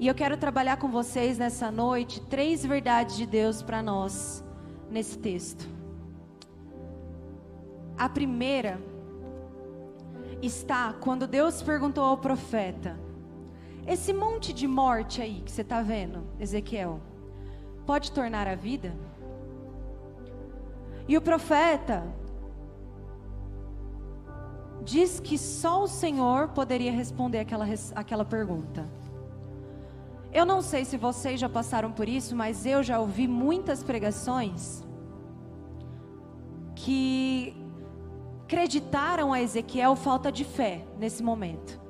E 0.00 0.06
eu 0.08 0.14
quero 0.14 0.36
trabalhar 0.36 0.76
com 0.76 0.90
vocês 0.90 1.38
nessa 1.38 1.70
noite 1.70 2.20
três 2.22 2.64
verdades 2.64 3.16
de 3.16 3.26
Deus 3.26 3.62
para 3.62 3.80
nós 3.80 4.44
nesse 4.90 5.16
texto. 5.18 5.68
A 7.96 8.08
primeira 8.08 8.80
está 10.42 10.92
quando 10.94 11.28
Deus 11.28 11.62
perguntou 11.62 12.04
ao 12.04 12.18
profeta: 12.18 12.98
Esse 13.86 14.12
monte 14.12 14.52
de 14.52 14.66
morte 14.66 15.22
aí 15.22 15.42
que 15.44 15.50
você 15.50 15.62
está 15.62 15.80
vendo, 15.80 16.26
Ezequiel, 16.40 17.00
pode 17.88 18.12
tornar 18.12 18.46
a 18.46 18.54
vida? 18.54 18.94
E 21.08 21.16
o 21.16 21.22
profeta 21.22 22.04
diz 24.84 25.18
que 25.18 25.38
só 25.38 25.84
o 25.84 25.88
Senhor 25.88 26.48
poderia 26.48 26.92
responder 26.92 27.38
aquela, 27.38 27.64
aquela 27.94 28.26
pergunta. 28.26 28.86
Eu 30.30 30.44
não 30.44 30.60
sei 30.60 30.84
se 30.84 30.98
vocês 30.98 31.40
já 31.40 31.48
passaram 31.48 31.90
por 31.90 32.06
isso, 32.06 32.36
mas 32.36 32.66
eu 32.66 32.82
já 32.82 33.00
ouvi 33.00 33.26
muitas 33.26 33.82
pregações 33.82 34.86
que 36.74 37.56
acreditaram 38.44 39.32
a 39.32 39.40
Ezequiel 39.40 39.96
falta 39.96 40.30
de 40.30 40.44
fé 40.44 40.84
nesse 40.98 41.22
momento. 41.22 41.80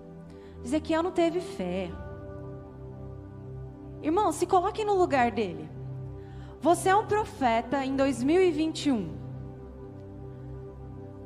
Ezequiel 0.64 1.02
não 1.02 1.10
teve 1.10 1.40
fé. 1.40 1.90
Irmão, 4.00 4.30
se 4.30 4.46
coloque 4.46 4.84
no 4.84 4.94
lugar 4.94 5.32
dele. 5.32 5.77
Você 6.60 6.88
é 6.88 6.96
um 6.96 7.06
profeta 7.06 7.84
em 7.84 7.94
2021. 7.94 9.16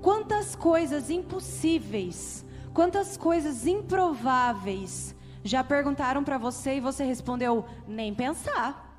Quantas 0.03 0.55
coisas 0.55 1.09
impossíveis, 1.09 2.45
quantas 2.75 3.17
coisas 3.17 3.67
improváveis 3.67 5.15
já 5.43 5.65
perguntaram 5.65 6.23
para 6.23 6.39
você 6.39 6.77
e 6.77 6.81
você 6.81 7.05
respondeu 7.05 7.65
nem 7.87 8.15
pensar. 8.15 8.91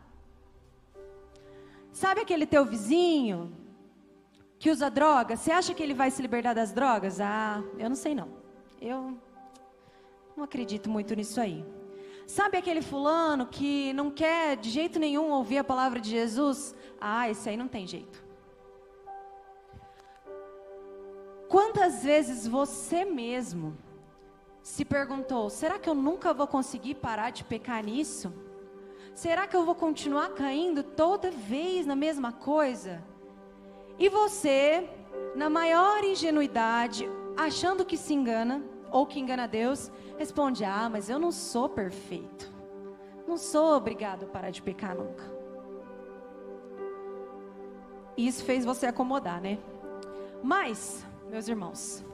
Sabe 1.92 2.22
aquele 2.22 2.46
teu 2.46 2.66
vizinho 2.66 3.56
que 4.58 4.72
usa 4.72 4.90
droga? 4.90 5.36
Você 5.36 5.52
acha 5.52 5.74
que 5.74 5.84
ele 5.84 5.94
vai 5.94 6.10
se 6.10 6.22
libertar 6.22 6.54
das 6.54 6.72
drogas? 6.72 7.20
Ah, 7.20 7.64
eu 7.78 7.90
não 7.90 7.96
sei 7.96 8.16
não. 8.16 8.30
Eu 8.82 9.18
não 10.36 10.44
acredito 10.44 10.90
muito 10.90 11.14
nisso 11.16 11.40
aí. 11.40 11.64
Sabe 12.26 12.58
aquele 12.58 12.82
fulano 12.82 13.46
que 13.46 13.94
não 13.94 14.10
quer 14.10 14.56
de 14.56 14.70
jeito 14.70 15.00
nenhum 15.00 15.32
ouvir 15.32 15.58
a 15.58 15.64
palavra 15.64 16.00
de 16.00 16.10
Jesus? 16.10 16.74
Ah, 17.00 17.30
esse 17.30 17.50
aí 17.50 17.58
não 17.58 17.68
tem 17.68 17.86
jeito. 17.86 18.24
Quantas 21.50 22.04
vezes 22.04 22.48
você 22.48 23.06
mesmo 23.06 23.78
se 24.64 24.84
perguntou: 24.84 25.50
será 25.50 25.78
que 25.78 25.90
eu 25.90 25.94
nunca 25.94 26.34
vou 26.34 26.48
conseguir 26.48 26.96
parar 26.96 27.30
de 27.30 27.44
pecar 27.44 27.84
nisso? 27.84 28.34
Será 29.14 29.46
que 29.46 29.56
eu 29.56 29.64
vou 29.64 29.76
continuar 29.76 30.30
caindo 30.30 30.82
toda 30.82 31.30
vez 31.30 31.86
na 31.86 31.96
mesma 31.96 32.32
coisa? 32.32 33.04
E 34.00 34.10
você, 34.10 34.90
na 35.36 35.50
maior 35.50 36.04
ingenuidade, 36.04 37.08
achando 37.38 37.86
que 37.86 37.98
se 37.98 38.14
engana 38.14 38.64
ou 38.92 39.06
que 39.06 39.20
engana 39.20 39.48
Deus, 39.48 39.92
responde: 40.18 40.64
Ah, 40.64 40.90
mas 40.90 41.10
eu 41.10 41.20
não 41.20 41.32
sou 41.32 41.70
perfeito. 41.70 42.52
Não 43.28 43.38
sou 43.38 43.76
obrigado 43.76 44.24
a 44.24 44.28
parar 44.28 44.50
de 44.50 44.62
pecar 44.62 44.96
nunca. 44.96 45.24
Isso 48.16 48.44
fez 48.44 48.64
você 48.64 48.86
acomodar, 48.86 49.42
né? 49.42 49.58
Mas, 50.44 51.06
meus 51.30 51.48
irmãos, 51.48 52.06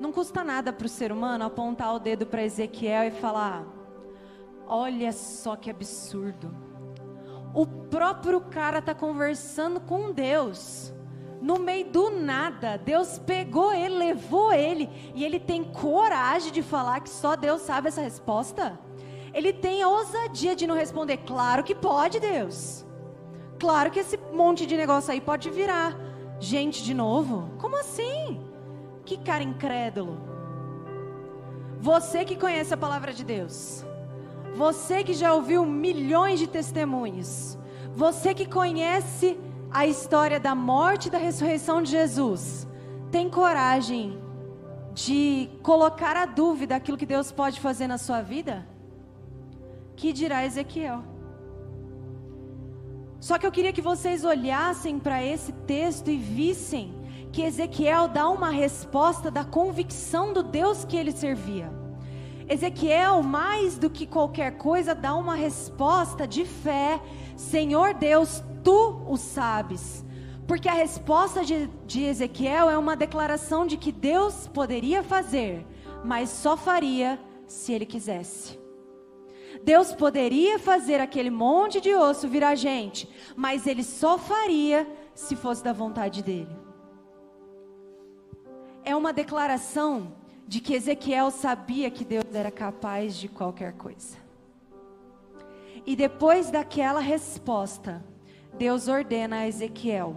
não 0.00 0.10
custa 0.12 0.42
nada 0.42 0.72
para 0.72 0.86
o 0.86 0.88
ser 0.88 1.12
humano 1.12 1.44
apontar 1.44 1.94
o 1.94 1.98
dedo 1.98 2.26
para 2.26 2.42
Ezequiel 2.42 3.04
e 3.04 3.10
falar: 3.10 3.64
Olha 4.66 5.12
só 5.12 5.56
que 5.56 5.70
absurdo. 5.70 6.54
O 7.54 7.66
próprio 7.66 8.40
cara 8.40 8.80
está 8.80 8.94
conversando 8.94 9.80
com 9.80 10.12
Deus. 10.12 10.92
No 11.40 11.58
meio 11.58 11.86
do 11.86 12.10
nada, 12.10 12.78
Deus 12.78 13.18
pegou 13.18 13.72
ele, 13.72 13.94
levou 13.94 14.52
ele, 14.52 14.88
e 15.14 15.24
ele 15.24 15.38
tem 15.38 15.62
coragem 15.62 16.50
de 16.50 16.62
falar 16.62 17.00
que 17.00 17.10
só 17.10 17.36
Deus 17.36 17.62
sabe 17.62 17.88
essa 17.88 18.00
resposta? 18.00 18.78
Ele 19.34 19.52
tem 19.52 19.84
ousadia 19.84 20.56
de 20.56 20.66
não 20.66 20.74
responder, 20.74 21.18
claro 21.18 21.62
que 21.62 21.74
pode, 21.74 22.18
Deus. 22.18 22.86
Claro 23.58 23.90
que 23.90 24.00
esse 24.00 24.18
monte 24.32 24.66
de 24.66 24.76
negócio 24.76 25.12
aí 25.12 25.20
pode 25.20 25.50
virar 25.50 25.96
gente 26.38 26.82
de 26.82 26.94
novo. 26.94 27.50
Como 27.58 27.78
assim? 27.78 28.40
Que 29.04 29.16
cara 29.18 29.42
incrédulo. 29.42 30.18
Você 31.78 32.24
que 32.24 32.36
conhece 32.36 32.72
a 32.72 32.76
palavra 32.76 33.12
de 33.12 33.24
Deus. 33.24 33.84
Você 34.54 35.04
que 35.04 35.12
já 35.12 35.34
ouviu 35.34 35.64
milhões 35.64 36.38
de 36.38 36.46
testemunhos. 36.46 37.58
Você 37.94 38.34
que 38.34 38.46
conhece 38.46 39.38
a 39.70 39.86
história 39.86 40.38
da 40.40 40.54
morte 40.54 41.06
e 41.06 41.10
da 41.10 41.18
ressurreição 41.18 41.82
de 41.82 41.90
Jesus. 41.90 42.66
Tem 43.10 43.28
coragem 43.28 44.18
de 44.94 45.50
colocar 45.62 46.16
a 46.16 46.26
dúvida 46.26 46.76
aquilo 46.76 46.96
que 46.96 47.06
Deus 47.06 47.30
pode 47.30 47.60
fazer 47.60 47.86
na 47.86 47.98
sua 47.98 48.22
vida? 48.22 48.66
Que 49.94 50.12
dirá 50.12 50.44
Ezequiel? 50.44 51.02
Só 53.20 53.38
que 53.38 53.46
eu 53.46 53.52
queria 53.52 53.72
que 53.72 53.82
vocês 53.82 54.24
olhassem 54.24 54.98
para 54.98 55.22
esse 55.22 55.52
texto 55.52 56.10
e 56.10 56.16
vissem 56.16 56.94
que 57.32 57.42
Ezequiel 57.42 58.08
dá 58.08 58.28
uma 58.28 58.50
resposta 58.50 59.30
da 59.30 59.44
convicção 59.44 60.32
do 60.32 60.42
Deus 60.42 60.84
que 60.84 60.96
ele 60.96 61.12
servia. 61.12 61.70
Ezequiel, 62.48 63.22
mais 63.22 63.76
do 63.76 63.90
que 63.90 64.06
qualquer 64.06 64.56
coisa, 64.56 64.94
dá 64.94 65.14
uma 65.14 65.34
resposta 65.34 66.26
de 66.26 66.44
fé: 66.44 67.00
Senhor 67.36 67.92
Deus, 67.94 68.42
tu 68.66 69.02
o 69.06 69.16
sabes. 69.16 70.04
Porque 70.48 70.68
a 70.68 70.74
resposta 70.74 71.44
de, 71.44 71.68
de 71.86 72.04
Ezequiel 72.04 72.68
é 72.68 72.76
uma 72.76 72.96
declaração 72.96 73.66
de 73.66 73.76
que 73.76 73.92
Deus 73.92 74.46
poderia 74.48 75.02
fazer, 75.02 75.66
mas 76.04 76.28
só 76.30 76.56
faria 76.56 77.18
se 77.46 77.72
ele 77.72 77.86
quisesse. 77.86 78.58
Deus 79.62 79.92
poderia 79.92 80.58
fazer 80.58 81.00
aquele 81.00 81.30
monte 81.30 81.80
de 81.80 81.94
osso 81.94 82.28
virar 82.28 82.54
gente, 82.54 83.08
mas 83.36 83.66
ele 83.66 83.82
só 83.82 84.18
faria 84.18 84.86
se 85.14 85.34
fosse 85.34 85.62
da 85.64 85.72
vontade 85.72 86.22
dele 86.22 86.66
é 88.86 88.94
uma 88.94 89.12
declaração 89.12 90.12
de 90.46 90.60
que 90.60 90.72
Ezequiel 90.72 91.32
sabia 91.32 91.90
que 91.90 92.04
Deus 92.04 92.32
era 92.32 92.52
capaz 92.52 93.16
de 93.16 93.28
qualquer 93.28 93.72
coisa. 93.72 94.16
E 95.84 95.96
depois 95.96 96.52
daquela 96.52 97.00
resposta, 97.00 98.04
Deus 98.58 98.88
ordena 98.88 99.38
a 99.38 99.48
Ezequiel: 99.48 100.16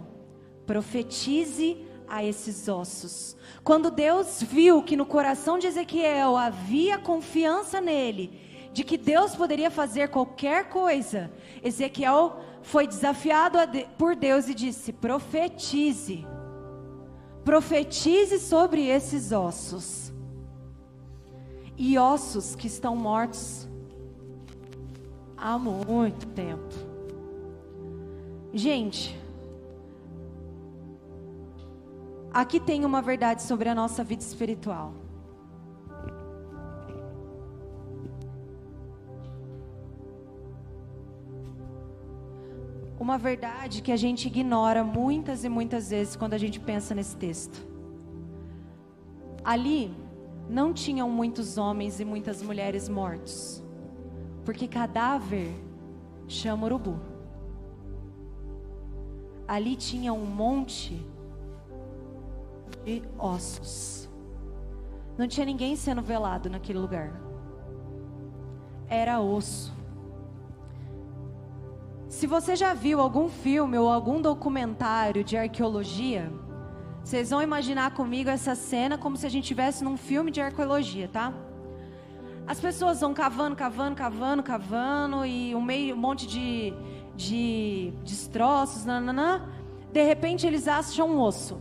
profetize 0.66 1.78
a 2.08 2.24
esses 2.24 2.68
ossos. 2.68 3.36
Quando 3.62 3.90
Deus 3.90 4.42
viu 4.42 4.82
que 4.82 4.96
no 4.96 5.06
coração 5.06 5.58
de 5.58 5.66
Ezequiel 5.66 6.36
havia 6.36 6.98
confiança 6.98 7.80
nele, 7.80 8.40
de 8.72 8.82
que 8.84 8.96
Deus 8.96 9.36
poderia 9.36 9.70
fazer 9.70 10.08
qualquer 10.08 10.68
coisa, 10.68 11.30
Ezequiel 11.62 12.40
foi 12.62 12.86
desafiado 12.86 13.58
por 13.96 14.16
Deus 14.16 14.48
e 14.48 14.54
disse: 14.54 14.92
profetize 14.92 16.26
profetize 17.44 18.38
sobre 18.38 18.86
esses 18.86 19.32
ossos. 19.32 20.12
E 21.76 21.98
ossos 21.98 22.54
que 22.54 22.66
estão 22.66 22.94
mortos 22.94 23.66
há 25.36 25.58
muito 25.58 26.26
tempo. 26.28 26.89
Gente, 28.52 29.16
aqui 32.32 32.58
tem 32.58 32.84
uma 32.84 33.00
verdade 33.00 33.42
sobre 33.42 33.68
a 33.68 33.74
nossa 33.74 34.02
vida 34.02 34.22
espiritual. 34.22 34.92
uma 43.00 43.16
verdade 43.18 43.82
que 43.82 43.90
a 43.90 43.96
gente 43.96 44.28
ignora 44.28 44.84
muitas 44.84 45.42
e 45.42 45.48
muitas 45.48 45.90
vezes 45.90 46.14
quando 46.14 46.34
a 46.34 46.38
gente 46.38 46.60
pensa 46.60 46.94
nesse 46.94 47.16
texto. 47.16 47.66
Ali 49.42 49.92
não 50.48 50.72
tinham 50.72 51.10
muitos 51.10 51.58
homens 51.58 51.98
e 51.98 52.04
muitas 52.04 52.40
mulheres 52.40 52.88
mortos, 52.88 53.64
porque 54.44 54.68
cadáver 54.68 55.50
chama 56.28 56.66
urubu. 56.66 57.09
Ali 59.54 59.74
tinha 59.74 60.12
um 60.12 60.24
monte 60.24 61.04
de 62.84 63.02
ossos. 63.18 64.08
Não 65.18 65.26
tinha 65.26 65.44
ninguém 65.44 65.74
sendo 65.74 66.00
velado 66.00 66.48
naquele 66.48 66.78
lugar. 66.78 67.20
Era 68.88 69.20
osso. 69.20 69.74
Se 72.08 72.28
você 72.28 72.54
já 72.54 72.74
viu 72.74 73.00
algum 73.00 73.28
filme 73.28 73.76
ou 73.76 73.90
algum 73.90 74.22
documentário 74.22 75.24
de 75.24 75.36
arqueologia, 75.36 76.32
vocês 77.02 77.30
vão 77.30 77.42
imaginar 77.42 77.92
comigo 77.92 78.30
essa 78.30 78.54
cena 78.54 78.96
como 78.96 79.16
se 79.16 79.26
a 79.26 79.28
gente 79.28 79.42
estivesse 79.42 79.82
num 79.82 79.96
filme 79.96 80.30
de 80.30 80.40
arqueologia, 80.40 81.08
tá? 81.08 81.34
As 82.46 82.60
pessoas 82.60 83.00
vão 83.00 83.12
cavando, 83.12 83.56
cavando, 83.56 83.96
cavando, 83.96 84.42
cavando 84.44 85.26
e 85.26 85.56
um 85.56 85.60
meio, 85.60 85.96
um 85.96 85.98
monte 85.98 86.24
de, 86.24 86.72
de 87.20 87.92
destroços, 88.02 88.86
nananã. 88.86 89.46
De 89.92 90.02
repente 90.02 90.46
eles 90.46 90.66
acham 90.66 91.10
um 91.10 91.20
osso. 91.20 91.60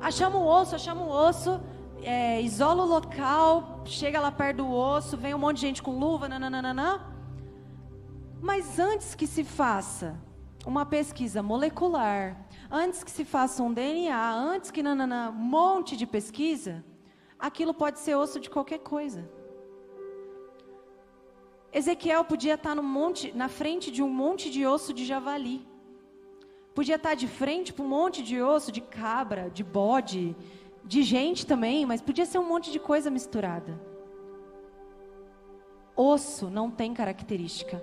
Achamos 0.00 0.40
o 0.40 0.44
osso, 0.44 0.74
achamos 0.74 1.04
o 1.04 1.10
osso, 1.10 1.60
é, 2.02 2.40
isola 2.42 2.84
o 2.84 2.86
local, 2.86 3.82
chega 3.84 4.20
lá 4.20 4.32
perto 4.32 4.58
do 4.58 4.70
osso, 4.72 5.16
vem 5.16 5.34
um 5.34 5.38
monte 5.38 5.56
de 5.56 5.62
gente 5.62 5.82
com 5.82 5.98
luva, 5.98 6.28
nananana. 6.28 7.00
Mas 8.40 8.78
antes 8.78 9.14
que 9.14 9.26
se 9.26 9.44
faça 9.44 10.16
uma 10.66 10.84
pesquisa 10.84 11.42
molecular, 11.42 12.36
antes 12.70 13.02
que 13.04 13.10
se 13.10 13.24
faça 13.24 13.62
um 13.62 13.72
DNA, 13.72 14.32
antes 14.34 14.70
que 14.70 14.82
nanana, 14.82 15.30
um 15.30 15.34
monte 15.34 15.96
de 15.96 16.06
pesquisa, 16.06 16.84
aquilo 17.38 17.72
pode 17.72 17.98
ser 18.00 18.16
osso 18.16 18.40
de 18.40 18.50
qualquer 18.50 18.78
coisa. 18.78 19.28
Ezequiel 21.72 22.24
podia 22.24 22.54
estar 22.54 22.74
no 22.74 22.82
monte, 22.82 23.32
na 23.32 23.48
frente 23.48 23.90
de 23.90 24.02
um 24.02 24.08
monte 24.08 24.50
de 24.50 24.66
osso 24.66 24.92
de 24.92 25.04
javali. 25.04 25.66
Podia 26.74 26.96
estar 26.96 27.14
de 27.14 27.26
frente 27.26 27.72
para 27.72 27.84
um 27.84 27.88
monte 27.88 28.22
de 28.22 28.40
osso 28.40 28.72
de 28.72 28.80
cabra, 28.80 29.50
de 29.50 29.62
bode, 29.62 30.34
de 30.84 31.02
gente 31.02 31.46
também, 31.46 31.84
mas 31.84 32.00
podia 32.00 32.24
ser 32.24 32.38
um 32.38 32.48
monte 32.48 32.70
de 32.70 32.78
coisa 32.78 33.10
misturada. 33.10 33.78
Osso 35.94 36.48
não 36.48 36.70
tem 36.70 36.94
característica. 36.94 37.82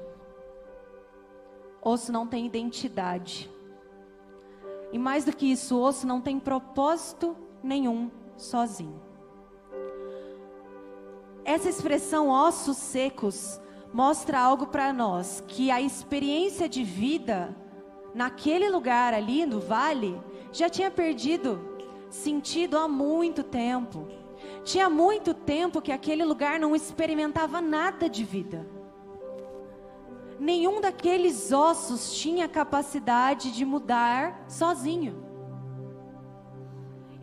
Osso 1.81 2.11
não 2.11 2.25
tem 2.25 2.45
identidade. 2.45 3.51
E 4.91 4.97
mais 4.97 5.25
do 5.25 5.35
que 5.35 5.51
isso, 5.51 5.79
osso 5.79 6.07
não 6.07 6.21
tem 6.21 6.39
propósito 6.39 7.35
nenhum 7.61 8.09
sozinho. 8.37 9.01
Essa 11.43 11.69
expressão 11.69 12.29
ossos 12.29 12.77
secos 12.77 13.59
mostra 13.95 14.37
algo 14.41 14.67
para 14.67 14.91
nós, 14.91 15.41
que 15.47 15.71
a 15.71 15.81
experiência 15.81 16.67
de 16.67 16.83
vida 16.83 17.55
naquele 18.13 18.69
lugar 18.69 19.13
ali 19.13 19.45
no 19.45 19.61
vale 19.61 20.21
já 20.51 20.69
tinha 20.69 20.91
perdido 20.91 21.61
sentido 22.09 22.77
há 22.77 22.89
muito 22.89 23.41
tempo. 23.41 24.05
Tinha 24.65 24.89
muito 24.89 25.33
tempo 25.33 25.81
que 25.81 25.93
aquele 25.93 26.25
lugar 26.25 26.59
não 26.59 26.75
experimentava 26.75 27.61
nada 27.61 28.09
de 28.09 28.25
vida. 28.25 28.67
Nenhum 30.37 30.81
daqueles 30.81 31.53
ossos 31.53 32.13
tinha 32.17 32.49
capacidade 32.49 33.49
de 33.53 33.63
mudar 33.63 34.43
sozinho. 34.49 35.23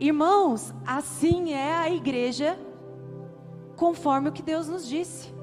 Irmãos, 0.01 0.73
assim 0.87 1.53
é 1.53 1.75
a 1.75 1.91
igreja, 1.91 2.59
conforme 3.77 4.31
o 4.31 4.33
que 4.33 4.43
Deus 4.43 4.69
nos 4.69 4.89
disse. 4.89 5.42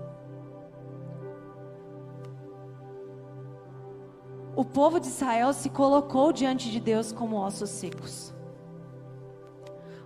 O 4.60 4.66
povo 4.66 5.00
de 5.00 5.08
Israel 5.08 5.54
se 5.54 5.70
colocou 5.70 6.34
diante 6.34 6.70
de 6.70 6.82
Deus 6.82 7.14
como 7.14 7.38
ossos 7.38 7.70
secos. 7.70 8.34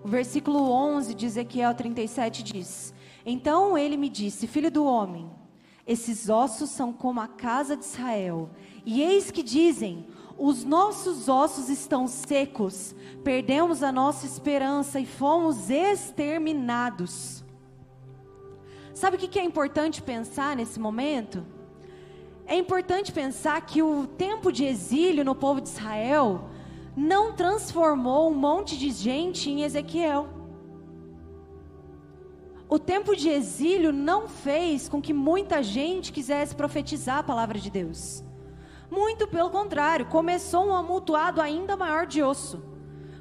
O 0.03 0.07
versículo 0.07 0.69
11 0.69 1.15
de 1.15 1.25
Ezequiel 1.25 1.73
37 1.73 2.43
diz: 2.43 2.93
Então 3.25 3.75
ele 3.75 3.97
me 3.97 4.07
disse, 4.07 4.45
filho 4.45 4.69
do 4.69 4.85
homem, 4.85 5.27
esses 5.87 6.29
ossos 6.29 6.69
são 6.69 6.93
como 6.93 7.19
a 7.19 7.27
casa 7.27 7.75
de 7.75 7.83
Israel, 7.83 8.51
e 8.85 9.01
eis 9.01 9.31
que 9.31 9.41
dizem: 9.41 10.05
os 10.37 10.63
nossos 10.63 11.27
ossos 11.27 11.67
estão 11.67 12.07
secos, 12.07 12.93
perdemos 13.23 13.81
a 13.81 13.91
nossa 13.91 14.27
esperança 14.27 14.99
e 14.99 15.05
fomos 15.07 15.71
exterminados. 15.71 17.43
Sabe 18.93 19.15
o 19.15 19.19
que 19.19 19.39
é 19.39 19.43
importante 19.43 19.99
pensar 19.99 20.55
nesse 20.55 20.79
momento? 20.79 21.43
É 22.45 22.55
importante 22.55 23.11
pensar 23.11 23.59
que 23.61 23.81
o 23.81 24.05
tempo 24.05 24.51
de 24.51 24.65
exílio 24.65 25.23
no 25.23 25.33
povo 25.33 25.61
de 25.61 25.69
Israel 25.69 26.49
não 26.95 27.33
transformou 27.33 28.29
um 28.29 28.35
monte 28.35 28.77
de 28.77 28.91
gente 28.91 29.49
em 29.49 29.63
Ezequiel. 29.63 30.27
O 32.67 32.77
tempo 32.77 33.15
de 33.15 33.29
exílio 33.29 33.91
não 33.91 34.27
fez 34.27 34.89
com 34.89 35.01
que 35.01 35.13
muita 35.13 35.63
gente 35.63 36.11
quisesse 36.11 36.55
profetizar 36.55 37.19
a 37.19 37.23
palavra 37.23 37.59
de 37.59 37.69
Deus. 37.69 38.23
Muito 38.89 39.27
pelo 39.27 39.49
contrário, 39.49 40.05
começou 40.07 40.67
um 40.67 40.75
amontoado 40.75 41.41
ainda 41.41 41.77
maior 41.77 42.05
de 42.05 42.21
osso. 42.21 42.63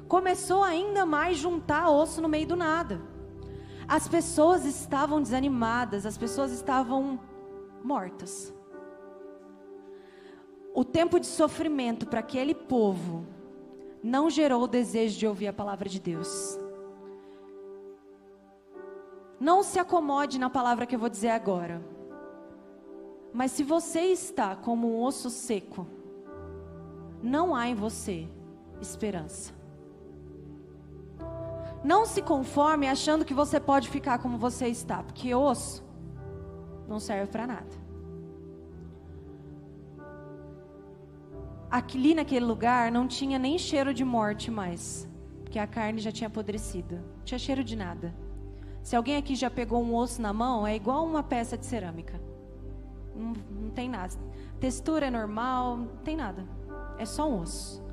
Começou 0.07 0.63
ainda 0.63 1.05
mais 1.05 1.37
juntar 1.37 1.89
osso 1.89 2.21
no 2.21 2.29
meio 2.29 2.47
do 2.47 2.55
nada. 2.55 3.01
As 3.87 4.07
pessoas 4.07 4.65
estavam 4.65 5.21
desanimadas, 5.21 6.05
as 6.05 6.17
pessoas 6.17 6.51
estavam 6.51 7.19
mortas. 7.83 8.53
O 10.73 10.83
tempo 10.83 11.19
de 11.19 11.27
sofrimento 11.27 12.07
para 12.07 12.19
aquele 12.19 12.55
povo 12.55 13.25
não 14.01 14.29
gerou 14.29 14.63
o 14.63 14.67
desejo 14.67 15.19
de 15.19 15.27
ouvir 15.27 15.47
a 15.47 15.53
palavra 15.53 15.87
de 15.87 15.99
Deus. 15.99 16.59
Não 19.39 19.61
se 19.61 19.77
acomode 19.77 20.39
na 20.39 20.49
palavra 20.49 20.85
que 20.85 20.95
eu 20.95 20.99
vou 20.99 21.09
dizer 21.09 21.29
agora. 21.29 21.81
Mas 23.31 23.51
se 23.51 23.63
você 23.63 24.01
está 24.01 24.55
como 24.55 24.87
um 24.87 25.03
osso 25.03 25.29
seco, 25.29 25.85
não 27.21 27.55
há 27.55 27.67
em 27.67 27.75
você 27.75 28.27
esperança. 28.81 29.53
Não 31.83 32.05
se 32.05 32.21
conforme 32.21 32.87
achando 32.87 33.25
que 33.25 33.33
você 33.33 33.59
pode 33.59 33.89
ficar 33.89 34.19
como 34.19 34.37
você 34.37 34.67
está, 34.67 35.03
porque 35.03 35.35
osso 35.35 35.83
não 36.87 36.99
serve 36.99 37.31
para 37.31 37.45
nada. 37.45 37.82
Ali 41.73 42.13
naquele 42.13 42.45
lugar 42.45 42.91
não 42.91 43.07
tinha 43.07 43.39
nem 43.39 43.57
cheiro 43.57 43.95
de 43.95 44.05
morte 44.05 44.51
mais, 44.51 45.09
porque 45.43 45.57
a 45.57 45.65
carne 45.65 45.99
já 45.99 46.11
tinha 46.11 46.27
apodrecido. 46.27 46.97
Não 47.17 47.23
tinha 47.23 47.39
cheiro 47.39 47.63
de 47.63 47.75
nada. 47.75 48.13
Se 48.83 48.95
alguém 48.95 49.17
aqui 49.17 49.33
já 49.33 49.49
pegou 49.49 49.81
um 49.81 49.95
osso 49.95 50.21
na 50.21 50.31
mão, 50.31 50.67
é 50.67 50.75
igual 50.75 51.03
uma 51.03 51.23
peça 51.23 51.57
de 51.57 51.65
cerâmica. 51.65 52.21
Não, 53.15 53.33
não 53.49 53.69
tem 53.71 53.89
nada. 53.89 54.13
Textura 54.59 55.07
é 55.07 55.09
normal, 55.09 55.77
não 55.77 55.97
tem 56.03 56.15
nada. 56.15 56.45
É 56.99 57.05
só 57.05 57.27
um 57.27 57.41
osso. 57.41 57.83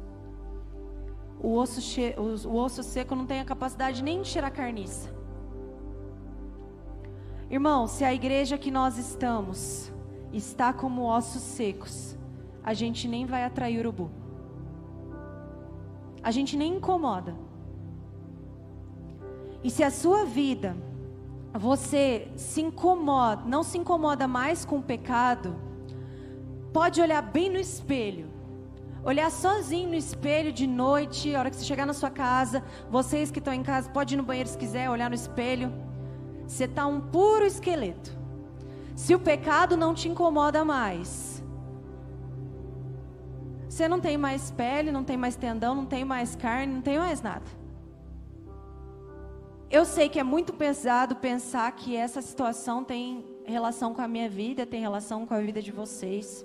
O 1.43 1.57
osso, 1.57 1.81
che... 1.81 2.15
o 2.19 2.55
osso 2.57 2.83
seco 2.83 3.15
não 3.15 3.25
tem 3.25 3.41
a 3.41 3.47
capacidade 3.47 4.03
nem 4.03 4.21
de 4.21 4.29
cheirar 4.29 4.53
carniça. 4.53 5.09
Irmão, 7.49 7.87
se 7.87 8.05
a 8.05 8.13
igreja 8.13 8.59
que 8.59 8.71
nós 8.71 8.99
estamos 8.99 9.91
está 10.33 10.71
como 10.71 11.05
ossos 11.05 11.41
secos, 11.41 12.20
a 12.63 12.75
gente 12.75 13.09
nem 13.09 13.27
vai 13.27 13.45
atrair 13.45 13.79
urubu. 13.79 14.11
A 16.23 16.31
gente 16.31 16.57
nem 16.57 16.77
incomoda. 16.77 17.35
E 19.63 19.71
se 19.71 19.83
a 19.83 19.91
sua 19.91 20.25
vida, 20.25 20.77
você 21.53 22.29
se 22.37 22.61
incomoda, 22.61 23.43
não 23.47 23.63
se 23.63 23.79
incomoda 23.79 24.27
mais 24.29 24.65
com 24.65 24.79
o 24.79 24.83
pecado, 24.83 25.57
pode 26.73 27.01
olhar 27.01 27.23
bem 27.23 27.51
no 27.51 27.59
espelho. 27.59 28.29
Olhar 29.03 29.31
sozinho 29.31 29.89
no 29.89 29.95
espelho 29.95 30.53
de 30.53 30.67
noite, 30.67 31.35
a 31.35 31.39
hora 31.39 31.51
que 31.51 31.57
você 31.57 31.65
chegar 31.65 31.87
na 31.87 31.95
sua 31.95 32.11
casa, 32.11 32.63
vocês 32.91 33.31
que 33.31 33.39
estão 33.39 33.53
em 33.53 33.63
casa, 33.63 33.89
pode 33.89 34.15
ir 34.15 34.19
no 34.19 34.23
banheiro 34.23 34.49
se 34.49 34.59
quiser, 34.59 34.91
olhar 34.91 35.09
no 35.09 35.15
espelho. 35.15 35.73
Você 36.47 36.65
está 36.65 36.87
um 36.87 37.01
puro 37.01 37.47
esqueleto. 37.47 38.19
Se 38.95 39.15
o 39.15 39.19
pecado 39.19 39.77
não 39.77 39.95
te 39.95 40.09
incomoda 40.09 40.65
mais, 40.65 41.40
você 43.81 43.89
não 43.89 43.99
tem 43.99 44.19
mais 44.19 44.51
pele, 44.51 44.93
não 44.93 45.03
tem 45.03 45.17
mais 45.17 45.37
tendão, 45.37 45.75
não 45.75 45.87
tem 45.87 46.05
mais 46.05 46.37
carne, 46.37 46.75
não 46.75 46.83
tem 46.83 46.99
mais 46.99 47.23
nada. 47.23 47.47
Eu 49.71 49.87
sei 49.87 50.07
que 50.07 50.21
é 50.21 50.23
muito 50.23 50.53
pesado 50.53 51.17
pensar 51.17 51.73
que 51.73 51.97
essa 51.97 52.21
situação 52.21 52.85
tem 52.85 53.25
relação 53.43 53.95
com 53.95 54.03
a 54.03 54.09
minha 54.09 54.29
vida, 54.29 54.67
tem 54.67 54.83
relação 54.83 55.25
com 55.27 55.33
a 55.33 55.41
vida 55.41 55.63
de 55.63 55.73
vocês. 55.73 56.45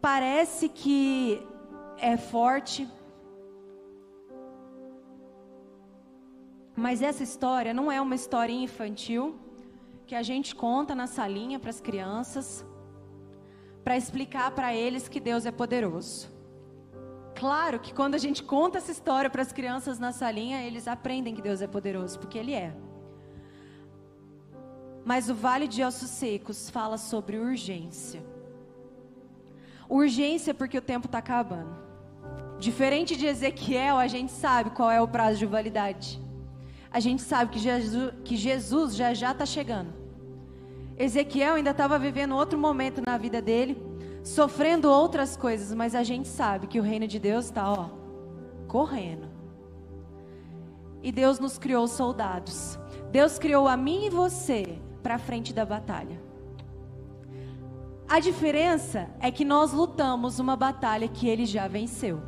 Parece 0.00 0.70
que 0.70 1.46
é 1.98 2.16
forte, 2.16 2.88
mas 6.74 7.02
essa 7.02 7.22
história 7.22 7.74
não 7.74 7.92
é 7.92 8.00
uma 8.00 8.14
história 8.14 8.52
infantil 8.54 9.38
que 10.06 10.14
a 10.14 10.22
gente 10.22 10.54
conta 10.54 10.94
na 10.94 11.06
salinha 11.06 11.58
para 11.58 11.68
as 11.68 11.82
crianças 11.82 12.64
para 13.86 13.96
explicar 13.96 14.50
para 14.50 14.74
eles 14.74 15.08
que 15.08 15.20
Deus 15.20 15.46
é 15.46 15.52
poderoso. 15.52 16.28
Claro 17.36 17.78
que 17.78 17.94
quando 17.94 18.16
a 18.16 18.18
gente 18.18 18.42
conta 18.42 18.78
essa 18.78 18.90
história 18.90 19.30
para 19.30 19.42
as 19.42 19.52
crianças 19.52 20.00
na 20.00 20.10
salinha, 20.10 20.60
eles 20.66 20.88
aprendem 20.88 21.36
que 21.36 21.40
Deus 21.40 21.62
é 21.62 21.68
poderoso, 21.68 22.18
porque 22.18 22.36
Ele 22.36 22.52
é. 22.52 22.74
Mas 25.04 25.30
o 25.30 25.36
Vale 25.36 25.68
de 25.68 25.84
Ossos 25.84 26.10
Secos 26.10 26.68
fala 26.68 26.98
sobre 26.98 27.38
urgência. 27.38 28.24
Urgência 29.88 30.52
porque 30.52 30.78
o 30.78 30.82
tempo 30.82 31.06
está 31.06 31.18
acabando. 31.18 31.76
Diferente 32.58 33.16
de 33.16 33.26
Ezequiel, 33.26 33.98
a 33.98 34.08
gente 34.08 34.32
sabe 34.32 34.70
qual 34.70 34.90
é 34.90 35.00
o 35.00 35.06
prazo 35.06 35.38
de 35.38 35.46
validade. 35.46 36.20
A 36.90 36.98
gente 36.98 37.22
sabe 37.22 37.52
que 37.52 37.60
Jesus, 37.60 38.12
que 38.24 38.36
Jesus 38.36 38.96
já 38.96 39.14
já 39.14 39.30
está 39.30 39.46
chegando. 39.46 40.05
Ezequiel 40.98 41.54
ainda 41.54 41.70
estava 41.70 41.98
vivendo 41.98 42.34
outro 42.34 42.58
momento 42.58 43.02
na 43.06 43.18
vida 43.18 43.42
dele, 43.42 43.80
sofrendo 44.24 44.90
outras 44.90 45.36
coisas, 45.36 45.74
mas 45.74 45.94
a 45.94 46.02
gente 46.02 46.26
sabe 46.26 46.66
que 46.66 46.80
o 46.80 46.82
reino 46.82 47.06
de 47.06 47.18
Deus 47.18 47.46
está, 47.46 47.70
ó, 47.70 47.90
correndo. 48.66 49.28
E 51.02 51.12
Deus 51.12 51.38
nos 51.38 51.58
criou 51.58 51.86
soldados. 51.86 52.78
Deus 53.12 53.38
criou 53.38 53.68
a 53.68 53.76
mim 53.76 54.06
e 54.06 54.10
você 54.10 54.78
para 55.02 55.18
frente 55.18 55.52
da 55.52 55.64
batalha. 55.64 56.20
A 58.08 58.18
diferença 58.18 59.08
é 59.20 59.30
que 59.30 59.44
nós 59.44 59.72
lutamos 59.72 60.38
uma 60.38 60.56
batalha 60.56 61.08
que 61.08 61.28
ele 61.28 61.44
já 61.44 61.68
venceu. 61.68 62.22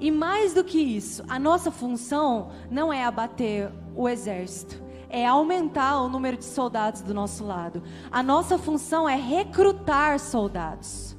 E 0.00 0.10
mais 0.10 0.54
do 0.54 0.64
que 0.64 0.78
isso, 0.78 1.22
a 1.28 1.38
nossa 1.38 1.70
função 1.70 2.50
não 2.70 2.92
é 2.92 3.04
abater 3.04 3.70
o 3.94 4.08
exército, 4.08 4.81
é 5.12 5.26
aumentar 5.26 6.00
o 6.00 6.08
número 6.08 6.38
de 6.38 6.46
soldados 6.46 7.02
do 7.02 7.12
nosso 7.12 7.44
lado. 7.44 7.82
A 8.10 8.22
nossa 8.22 8.56
função 8.56 9.06
é 9.06 9.14
recrutar 9.14 10.18
soldados. 10.18 11.14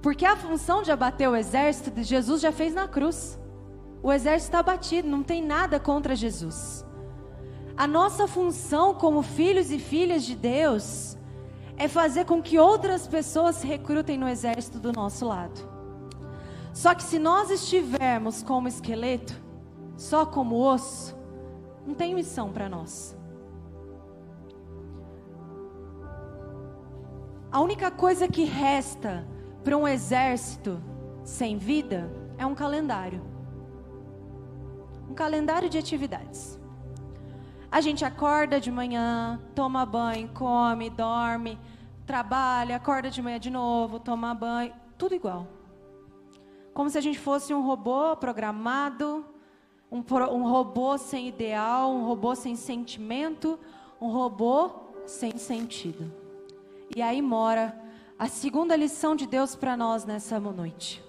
Porque 0.00 0.24
a 0.24 0.36
função 0.36 0.82
de 0.82 0.90
abater 0.90 1.28
o 1.28 1.36
exército 1.36 1.90
Jesus 2.02 2.40
já 2.40 2.50
fez 2.50 2.72
na 2.72 2.88
cruz. 2.88 3.38
O 4.02 4.10
exército 4.10 4.48
está 4.48 4.60
abatido, 4.60 5.06
não 5.06 5.22
tem 5.22 5.44
nada 5.44 5.78
contra 5.78 6.16
Jesus. 6.16 6.82
A 7.76 7.86
nossa 7.86 8.26
função 8.26 8.94
como 8.94 9.20
filhos 9.22 9.70
e 9.70 9.78
filhas 9.78 10.24
de 10.24 10.34
Deus 10.34 11.18
é 11.76 11.88
fazer 11.88 12.24
com 12.24 12.40
que 12.40 12.58
outras 12.58 13.06
pessoas 13.06 13.56
se 13.56 13.66
recrutem 13.66 14.16
no 14.16 14.26
exército 14.26 14.78
do 14.78 14.92
nosso 14.92 15.26
lado. 15.26 15.60
Só 16.72 16.94
que 16.94 17.02
se 17.02 17.18
nós 17.18 17.50
estivermos 17.50 18.42
como 18.42 18.66
esqueleto, 18.68 19.34
só 19.96 20.24
como 20.24 20.56
osso, 20.56 21.15
não 21.86 21.94
tem 21.94 22.14
missão 22.14 22.52
para 22.52 22.68
nós. 22.68 23.16
A 27.50 27.60
única 27.60 27.90
coisa 27.90 28.28
que 28.28 28.44
resta 28.44 29.26
para 29.62 29.76
um 29.76 29.86
exército 29.86 30.82
sem 31.24 31.56
vida 31.56 32.10
é 32.36 32.44
um 32.44 32.54
calendário. 32.54 33.22
Um 35.08 35.14
calendário 35.14 35.68
de 35.70 35.78
atividades. 35.78 36.58
A 37.70 37.80
gente 37.80 38.04
acorda 38.04 38.60
de 38.60 38.70
manhã, 38.70 39.40
toma 39.54 39.86
banho, 39.86 40.28
come, 40.34 40.90
dorme, 40.90 41.58
trabalha, 42.04 42.76
acorda 42.76 43.10
de 43.10 43.22
manhã 43.22 43.38
de 43.38 43.50
novo, 43.50 43.98
toma 43.98 44.34
banho, 44.34 44.72
tudo 44.98 45.14
igual. 45.14 45.46
Como 46.74 46.90
se 46.90 46.98
a 46.98 47.00
gente 47.00 47.18
fosse 47.18 47.54
um 47.54 47.64
robô 47.64 48.16
programado, 48.16 49.24
um, 49.90 49.98
um 50.32 50.50
robô 50.50 50.98
sem 50.98 51.28
ideal, 51.28 51.90
um 51.92 52.04
robô 52.04 52.34
sem 52.34 52.56
sentimento, 52.56 53.58
um 54.00 54.10
robô 54.10 54.70
sem 55.06 55.36
sentido. 55.38 56.12
E 56.94 57.02
aí 57.02 57.22
mora 57.22 57.78
a 58.18 58.28
segunda 58.28 58.74
lição 58.74 59.14
de 59.14 59.26
Deus 59.26 59.54
para 59.54 59.76
nós 59.76 60.04
nessa 60.04 60.40
noite. 60.40 61.05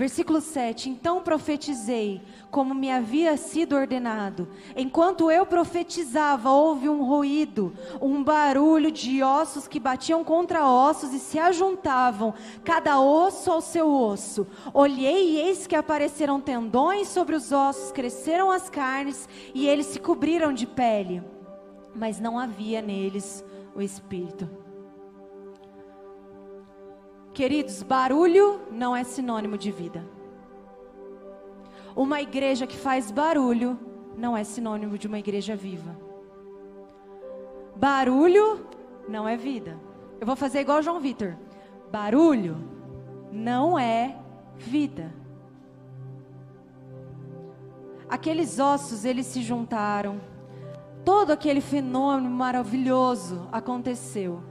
Versículo 0.00 0.40
7: 0.40 0.88
Então 0.88 1.20
profetizei, 1.20 2.22
como 2.50 2.74
me 2.74 2.90
havia 2.90 3.36
sido 3.36 3.76
ordenado. 3.76 4.48
Enquanto 4.74 5.30
eu 5.30 5.44
profetizava, 5.44 6.50
houve 6.50 6.88
um 6.88 7.04
ruído, 7.04 7.74
um 8.00 8.24
barulho 8.24 8.90
de 8.90 9.22
ossos 9.22 9.68
que 9.68 9.78
batiam 9.78 10.24
contra 10.24 10.66
ossos 10.66 11.12
e 11.12 11.18
se 11.18 11.38
ajuntavam, 11.38 12.32
cada 12.64 12.98
osso 12.98 13.52
ao 13.52 13.60
seu 13.60 13.92
osso. 13.92 14.46
Olhei 14.72 15.32
e 15.32 15.36
eis 15.36 15.66
que 15.66 15.76
apareceram 15.76 16.40
tendões 16.40 17.06
sobre 17.08 17.36
os 17.36 17.52
ossos, 17.52 17.92
cresceram 17.92 18.50
as 18.50 18.70
carnes 18.70 19.28
e 19.54 19.68
eles 19.68 19.84
se 19.84 20.00
cobriram 20.00 20.50
de 20.50 20.66
pele, 20.66 21.22
mas 21.94 22.18
não 22.18 22.38
havia 22.38 22.80
neles 22.80 23.44
o 23.74 23.82
espírito. 23.82 24.59
Queridos, 27.32 27.82
barulho 27.82 28.60
não 28.70 28.94
é 28.94 29.04
sinônimo 29.04 29.56
de 29.56 29.70
vida. 29.70 30.04
Uma 31.94 32.20
igreja 32.20 32.66
que 32.66 32.76
faz 32.76 33.10
barulho 33.10 33.78
não 34.16 34.36
é 34.36 34.44
sinônimo 34.44 34.98
de 34.98 35.06
uma 35.06 35.18
igreja 35.18 35.54
viva. 35.54 35.96
Barulho 37.76 38.66
não 39.08 39.28
é 39.28 39.36
vida. 39.36 39.78
Eu 40.20 40.26
vou 40.26 40.36
fazer 40.36 40.60
igual 40.60 40.82
João 40.82 41.00
Vitor. 41.00 41.36
Barulho 41.90 42.56
não 43.32 43.78
é 43.78 44.16
vida. 44.56 45.12
Aqueles 48.08 48.58
ossos, 48.58 49.04
eles 49.04 49.26
se 49.26 49.40
juntaram. 49.40 50.20
Todo 51.04 51.30
aquele 51.30 51.60
fenômeno 51.60 52.28
maravilhoso 52.28 53.48
aconteceu. 53.50 54.42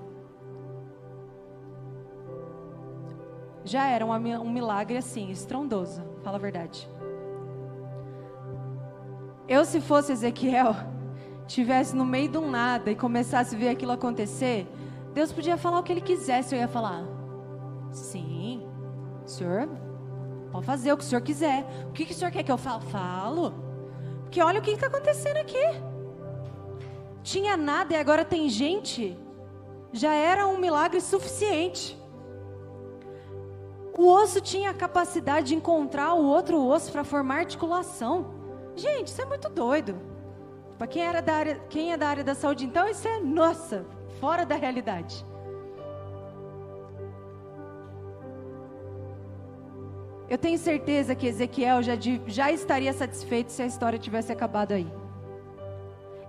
Já 3.64 3.88
era 3.88 4.06
um, 4.06 4.50
milagre 4.50 4.98
assim, 4.98 5.30
estrondoso, 5.30 6.02
fala 6.24 6.38
a 6.38 6.40
verdade. 6.40 6.90
Eu, 9.48 9.66
se 9.66 9.82
fosse 9.82 10.12
Ezequiel, 10.12 10.76
tivesse 11.48 11.96
no 11.96 12.06
meio 12.06 12.40
um 12.40 12.50
nada 12.50 12.92
e 12.92 12.96
começasse 12.96 13.56
a 13.56 13.58
ver 13.58 13.70
aquilo 13.70 13.92
acontecer, 13.92 14.68
Deus 15.14 15.32
podia 15.32 15.58
falar 15.58 15.80
o 15.80 15.84
que 15.84 15.92
ele 15.92 16.02
quisesse, 16.02 16.56
eu 16.56 16.60
ia 16.60 16.68
falar: 16.68 17.04
sim, 17.92 18.66
senhor, 19.26 19.68
pode 20.52 20.66
fazer 20.66 20.94
o 20.94 20.98
que 20.98 21.04
o 21.04 21.08
senhor 21.08 21.22
quiser. 21.22 21.66
O 21.90 21.92
que, 21.92 22.06
que 22.06 22.14
o 22.14 22.16
senhor 22.16 22.32
quer 22.32 22.44
que 22.44 22.52
eu 22.52 22.58
falo? 22.58 22.82
Falo. 22.82 23.54
Porque 24.22 24.42
olha 24.42 24.60
o 24.60 24.62
que 24.62 24.72
está 24.72 24.88
acontecendo 24.88 25.38
aqui. 25.38 25.58
Tinha 27.24 27.58
nada 27.58 27.94
e 27.94 27.98
agora 27.98 28.24
tem 28.24 28.48
gente. 28.48 29.18
Já 29.92 30.14
era 30.14 30.48
um 30.48 30.58
milagre 30.58 31.02
suficiente. 31.02 31.99
O 34.00 34.08
osso 34.08 34.40
tinha 34.40 34.70
a 34.70 34.74
capacidade 34.74 35.48
de 35.48 35.56
encontrar 35.56 36.14
o 36.14 36.26
outro 36.26 36.66
osso 36.66 36.90
para 36.90 37.04
formar 37.04 37.40
articulação. 37.40 38.28
Gente, 38.74 39.08
isso 39.08 39.22
é 39.22 39.26
muito 39.26 39.50
doido. 39.50 39.94
Para 40.78 40.88
quem, 40.88 41.02
era 41.02 41.22
da 41.22 41.56
quem 41.70 41.92
é 41.92 41.98
da 41.98 42.08
área 42.08 42.24
da 42.24 42.34
saúde, 42.34 42.66
então, 42.66 42.88
isso 42.88 43.06
é, 43.06 43.20
nossa, 43.20 43.86
fora 44.22 44.46
da 44.46 44.56
realidade. 44.56 45.26
Eu 50.30 50.38
tenho 50.38 50.58
certeza 50.58 51.14
que 51.14 51.28
Ezequiel 51.28 51.84
já, 51.84 51.98
já 52.26 52.50
estaria 52.54 52.94
satisfeito 52.94 53.52
se 53.52 53.62
a 53.62 53.66
história 53.66 54.00
tivesse 54.00 54.32
acabado 54.32 54.72
aí. 54.72 54.90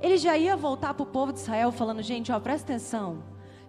Ele 0.02 0.16
já 0.16 0.36
ia 0.36 0.56
voltar 0.56 0.92
para 0.92 1.04
o 1.04 1.06
povo 1.06 1.32
de 1.32 1.38
Israel 1.38 1.70
falando: 1.70 2.02
gente, 2.02 2.32
ó, 2.32 2.40
presta 2.40 2.72
atenção. 2.72 3.22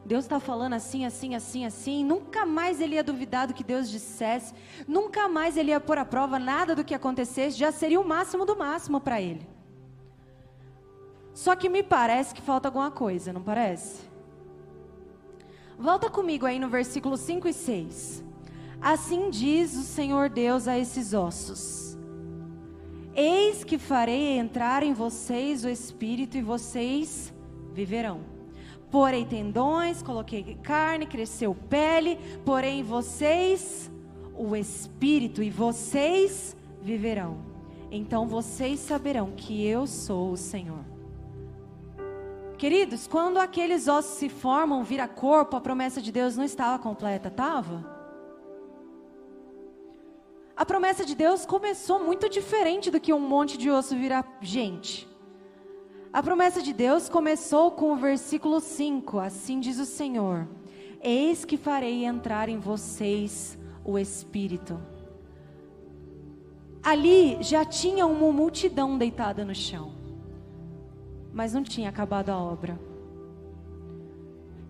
Deus 0.06 0.26
está 0.26 0.40
falando 0.40 0.74
assim, 0.74 1.06
assim, 1.06 1.36
assim, 1.36 1.66
assim. 1.66 2.04
Nunca 2.04 2.46
mais 2.46 2.82
ele 2.82 2.96
ia 2.96 3.04
duvidar 3.04 3.48
do 3.48 3.54
que 3.54 3.64
Deus 3.64 3.90
dissesse. 3.90 4.54
Nunca 4.88 5.28
mais 5.28 5.56
ele 5.56 5.72
ia 5.72 5.80
pôr 5.80 5.98
à 5.98 6.06
prova 6.06 6.40
nada 6.40 6.76
do 6.76 6.84
que 6.84 6.96
acontecesse. 6.96 7.58
Já 7.58 7.72
seria 7.72 8.00
o 8.00 8.08
máximo 8.08 8.46
do 8.46 8.58
máximo 8.58 9.00
para 9.00 9.22
ele. 9.22 9.48
Só 11.34 11.56
que 11.56 11.70
me 11.70 11.84
parece 11.84 12.34
que 12.34 12.42
falta 12.42 12.68
alguma 12.68 12.92
coisa, 12.92 13.32
não 13.32 13.42
parece? 13.42 14.02
Volta 15.78 16.10
comigo 16.10 16.46
aí 16.46 16.60
no 16.60 16.70
versículo 16.70 17.16
5 17.16 17.48
e 17.48 17.54
6. 17.54 18.24
Assim 18.82 19.30
diz 19.30 19.76
o 19.76 19.84
Senhor 19.84 20.30
Deus 20.30 20.68
a 20.68 20.78
esses 20.78 21.14
ossos: 21.14 21.98
Eis 23.16 23.64
que 23.64 23.78
farei 23.78 24.38
entrar 24.38 24.84
em 24.84 24.94
vocês 24.94 25.64
o 25.64 25.70
espírito 25.70 26.38
e 26.38 26.42
vocês 26.42 27.34
viverão. 27.72 28.31
Porei 28.92 29.26
tendões, 29.26 30.04
coloquei 30.04 30.58
carne, 30.62 31.06
cresceu 31.06 31.56
pele, 31.56 32.20
porém 32.46 32.84
vocês 32.84 33.90
o 34.38 34.56
espírito 34.56 35.42
e 35.42 35.50
vocês 35.50 36.56
viverão. 36.82 37.38
Então 37.90 38.28
vocês 38.28 38.80
saberão 38.80 39.32
que 39.32 39.66
eu 39.66 39.88
sou 39.88 40.32
o 40.32 40.38
Senhor. 40.38 40.84
Queridos, 42.58 43.08
quando 43.08 43.38
aqueles 43.38 43.88
ossos 43.88 44.18
se 44.18 44.30
formam, 44.30 44.84
vira 44.84 45.08
corpo, 45.08 45.56
a 45.56 45.62
promessa 45.62 46.02
de 46.02 46.12
Deus 46.12 46.38
não 46.38 46.44
estava 46.44 46.78
completa, 46.78 47.30
estava? 47.30 47.84
A 50.56 50.64
promessa 50.64 51.04
de 51.04 51.16
Deus 51.16 51.44
começou 51.46 52.00
muito 52.04 52.30
diferente 52.30 52.92
do 52.92 53.00
que 53.00 53.12
um 53.12 53.20
monte 53.20 53.58
de 53.58 53.72
osso 53.72 53.96
virar 53.96 54.38
gente. 54.42 55.11
A 56.14 56.22
promessa 56.22 56.62
de 56.62 56.74
Deus 56.74 57.08
começou 57.08 57.72
com 57.72 57.94
o 57.94 57.96
versículo 57.96 58.60
5: 58.60 59.18
Assim 59.18 59.62
diz 59.62 59.80
o 59.80 59.86
Senhor: 59.86 60.46
Eis 61.02 61.46
que 61.46 61.56
farei 61.56 62.04
entrar 62.04 62.50
em 62.50 62.60
vocês 62.60 63.58
o 63.86 63.98
Espírito. 63.98 64.78
Ali 66.84 67.42
já 67.42 67.64
tinha 67.64 68.06
uma 68.06 68.32
multidão 68.32 68.98
deitada 68.98 69.46
no 69.46 69.56
chão, 69.56 69.94
mas 71.32 71.54
não 71.54 71.64
tinha 71.64 71.88
acabado 71.88 72.30
a 72.30 72.38
obra. 72.38 72.78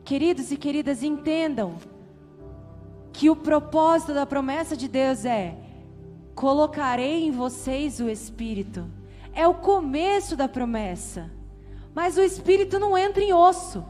Queridos 0.03 0.51
e 0.51 0.57
queridas, 0.57 1.01
entendam 1.01 1.77
que 3.11 3.31
o 3.31 3.35
propósito 3.35 4.13
da 4.13 4.27
promessa 4.27 4.77
de 4.77 4.87
Deus 4.87 5.25
é: 5.25 5.57
colocarei 6.35 7.25
em 7.25 7.31
vocês 7.31 7.99
o 7.99 8.07
Espírito 8.07 9.00
é 9.33 9.47
o 9.47 9.53
começo 9.53 10.35
da 10.35 10.47
promessa. 10.47 11.31
Mas 11.93 12.17
o 12.17 12.21
espírito 12.21 12.79
não 12.79 12.97
entra 12.97 13.23
em 13.23 13.33
osso. 13.33 13.83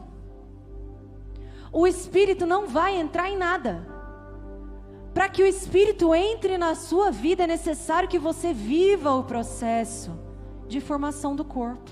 O 1.72 1.86
espírito 1.86 2.44
não 2.44 2.66
vai 2.66 2.96
entrar 2.96 3.30
em 3.30 3.36
nada. 3.36 3.86
Para 5.14 5.28
que 5.28 5.42
o 5.42 5.46
espírito 5.46 6.14
entre 6.14 6.58
na 6.58 6.74
sua 6.74 7.10
vida 7.10 7.44
é 7.44 7.46
necessário 7.46 8.08
que 8.08 8.18
você 8.18 8.52
viva 8.52 9.14
o 9.14 9.24
processo 9.24 10.18
de 10.66 10.80
formação 10.80 11.36
do 11.36 11.44
corpo. 11.44 11.90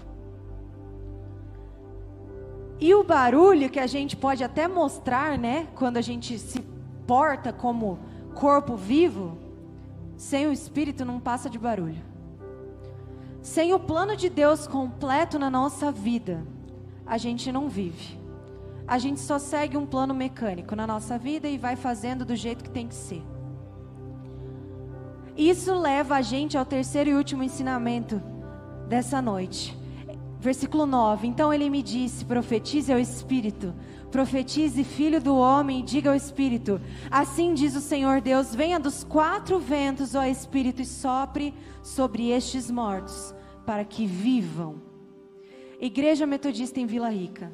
E 2.78 2.94
o 2.94 3.04
barulho 3.04 3.68
que 3.68 3.78
a 3.78 3.86
gente 3.86 4.16
pode 4.16 4.42
até 4.42 4.66
mostrar, 4.66 5.38
né, 5.38 5.68
quando 5.74 5.98
a 5.98 6.00
gente 6.00 6.38
se 6.38 6.60
porta 7.06 7.52
como 7.52 7.98
corpo 8.34 8.74
vivo, 8.74 9.36
sem 10.16 10.46
o 10.46 10.52
espírito 10.52 11.04
não 11.04 11.20
passa 11.20 11.50
de 11.50 11.58
barulho. 11.58 12.09
Sem 13.42 13.72
o 13.72 13.80
plano 13.80 14.16
de 14.16 14.28
Deus 14.28 14.66
completo 14.66 15.38
na 15.38 15.50
nossa 15.50 15.90
vida, 15.90 16.46
a 17.06 17.16
gente 17.16 17.50
não 17.50 17.68
vive. 17.68 18.18
A 18.86 18.98
gente 18.98 19.20
só 19.20 19.38
segue 19.38 19.76
um 19.76 19.86
plano 19.86 20.12
mecânico 20.12 20.76
na 20.76 20.86
nossa 20.86 21.16
vida 21.16 21.48
e 21.48 21.56
vai 21.56 21.76
fazendo 21.76 22.24
do 22.24 22.36
jeito 22.36 22.64
que 22.64 22.70
tem 22.70 22.86
que 22.86 22.94
ser. 22.94 23.22
Isso 25.36 25.74
leva 25.74 26.16
a 26.16 26.22
gente 26.22 26.58
ao 26.58 26.66
terceiro 26.66 27.10
e 27.10 27.14
último 27.14 27.42
ensinamento 27.42 28.20
dessa 28.88 29.22
noite. 29.22 29.79
Versículo 30.40 30.86
9: 30.86 31.28
Então 31.28 31.52
ele 31.52 31.68
me 31.68 31.82
disse: 31.82 32.24
profetize 32.24 32.90
ao 32.90 32.98
Espírito, 32.98 33.74
profetize, 34.10 34.82
filho 34.82 35.20
do 35.20 35.36
homem, 35.36 35.80
e 35.80 35.82
diga 35.82 36.08
ao 36.08 36.16
Espírito: 36.16 36.80
Assim 37.10 37.52
diz 37.52 37.76
o 37.76 37.80
Senhor 37.80 38.22
Deus: 38.22 38.54
Venha 38.54 38.80
dos 38.80 39.04
quatro 39.04 39.58
ventos, 39.58 40.14
ó 40.14 40.24
Espírito, 40.24 40.80
e 40.80 40.86
sopre 40.86 41.54
sobre 41.82 42.30
estes 42.30 42.70
mortos, 42.70 43.34
para 43.66 43.84
que 43.84 44.06
vivam. 44.06 44.80
Igreja 45.78 46.26
Metodista 46.26 46.80
em 46.80 46.86
Vila 46.86 47.10
Rica. 47.10 47.52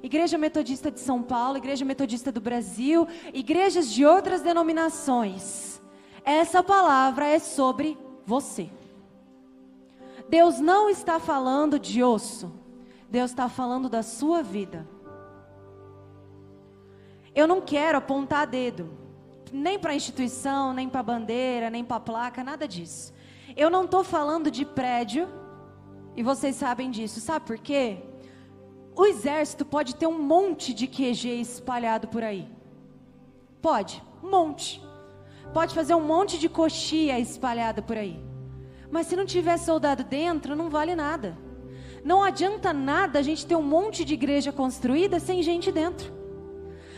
Igreja 0.00 0.38
Metodista 0.38 0.90
de 0.92 1.00
São 1.00 1.22
Paulo, 1.22 1.56
Igreja 1.56 1.84
Metodista 1.84 2.30
do 2.30 2.40
Brasil, 2.40 3.06
igrejas 3.34 3.90
de 3.90 4.04
outras 4.04 4.42
denominações. 4.42 5.80
Essa 6.24 6.62
palavra 6.62 7.26
é 7.26 7.38
sobre 7.38 7.98
você. 8.24 8.68
Deus 10.28 10.60
não 10.60 10.90
está 10.90 11.18
falando 11.18 11.78
de 11.78 12.02
osso, 12.02 12.52
Deus 13.08 13.30
está 13.30 13.48
falando 13.48 13.88
da 13.88 14.02
sua 14.02 14.42
vida. 14.42 14.86
Eu 17.34 17.46
não 17.46 17.60
quero 17.60 17.98
apontar 17.98 18.46
dedo, 18.46 18.90
nem 19.52 19.78
para 19.78 19.92
a 19.92 19.94
instituição, 19.94 20.72
nem 20.72 20.88
para 20.88 21.00
a 21.00 21.04
bandeira, 21.04 21.70
nem 21.70 21.84
para 21.84 21.96
a 21.96 22.00
placa, 22.00 22.44
nada 22.44 22.68
disso. 22.68 23.14
Eu 23.56 23.70
não 23.70 23.84
estou 23.84 24.04
falando 24.04 24.50
de 24.50 24.64
prédio, 24.64 25.28
e 26.14 26.22
vocês 26.22 26.56
sabem 26.56 26.90
disso, 26.90 27.20
sabe 27.20 27.46
por 27.46 27.58
quê? 27.58 28.02
O 28.94 29.06
exército 29.06 29.64
pode 29.64 29.94
ter 29.94 30.06
um 30.06 30.20
monte 30.20 30.74
de 30.74 30.86
QG 30.86 31.40
espalhado 31.40 32.08
por 32.08 32.22
aí. 32.22 32.48
Pode, 33.62 34.02
um 34.22 34.28
monte. 34.28 34.82
Pode 35.54 35.74
fazer 35.74 35.94
um 35.94 36.00
monte 36.00 36.38
de 36.38 36.48
coxia 36.48 37.18
espalhada 37.18 37.80
por 37.80 37.96
aí. 37.96 38.27
Mas 38.90 39.06
se 39.06 39.16
não 39.16 39.26
tiver 39.26 39.56
soldado 39.58 40.04
dentro, 40.04 40.56
não 40.56 40.70
vale 40.70 40.94
nada. 40.94 41.36
Não 42.04 42.22
adianta 42.22 42.72
nada 42.72 43.18
a 43.18 43.22
gente 43.22 43.46
ter 43.46 43.56
um 43.56 43.62
monte 43.62 44.04
de 44.04 44.14
igreja 44.14 44.52
construída 44.52 45.18
sem 45.20 45.42
gente 45.42 45.70
dentro. 45.70 46.12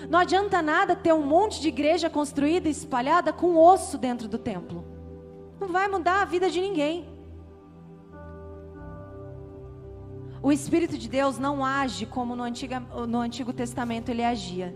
Não 0.09 0.19
adianta 0.19 0.63
nada 0.63 0.97
ter 0.97 1.13
um 1.13 1.23
monte 1.23 1.61
de 1.61 1.69
igreja 1.69 2.09
construída 2.09 2.69
e 2.69 2.71
espalhada 2.71 3.33
com 3.33 3.57
osso 3.57 3.99
dentro 3.99 4.29
do 4.29 4.39
templo. 4.39 4.85
Não 5.61 5.69
vai 5.69 5.89
mudar 5.89 6.23
a 6.23 6.25
vida 6.25 6.49
de 6.49 6.61
ninguém. 6.61 7.09
O 10.43 10.51
Espírito 10.51 10.97
de 10.97 11.07
Deus 11.09 11.39
não 11.39 11.63
age 11.63 12.07
como 12.07 12.35
no 12.35 12.43
Antigo, 12.43 12.75
no 13.07 13.19
Antigo 13.19 13.53
Testamento 13.53 14.09
ele 14.09 14.25
agia. 14.25 14.75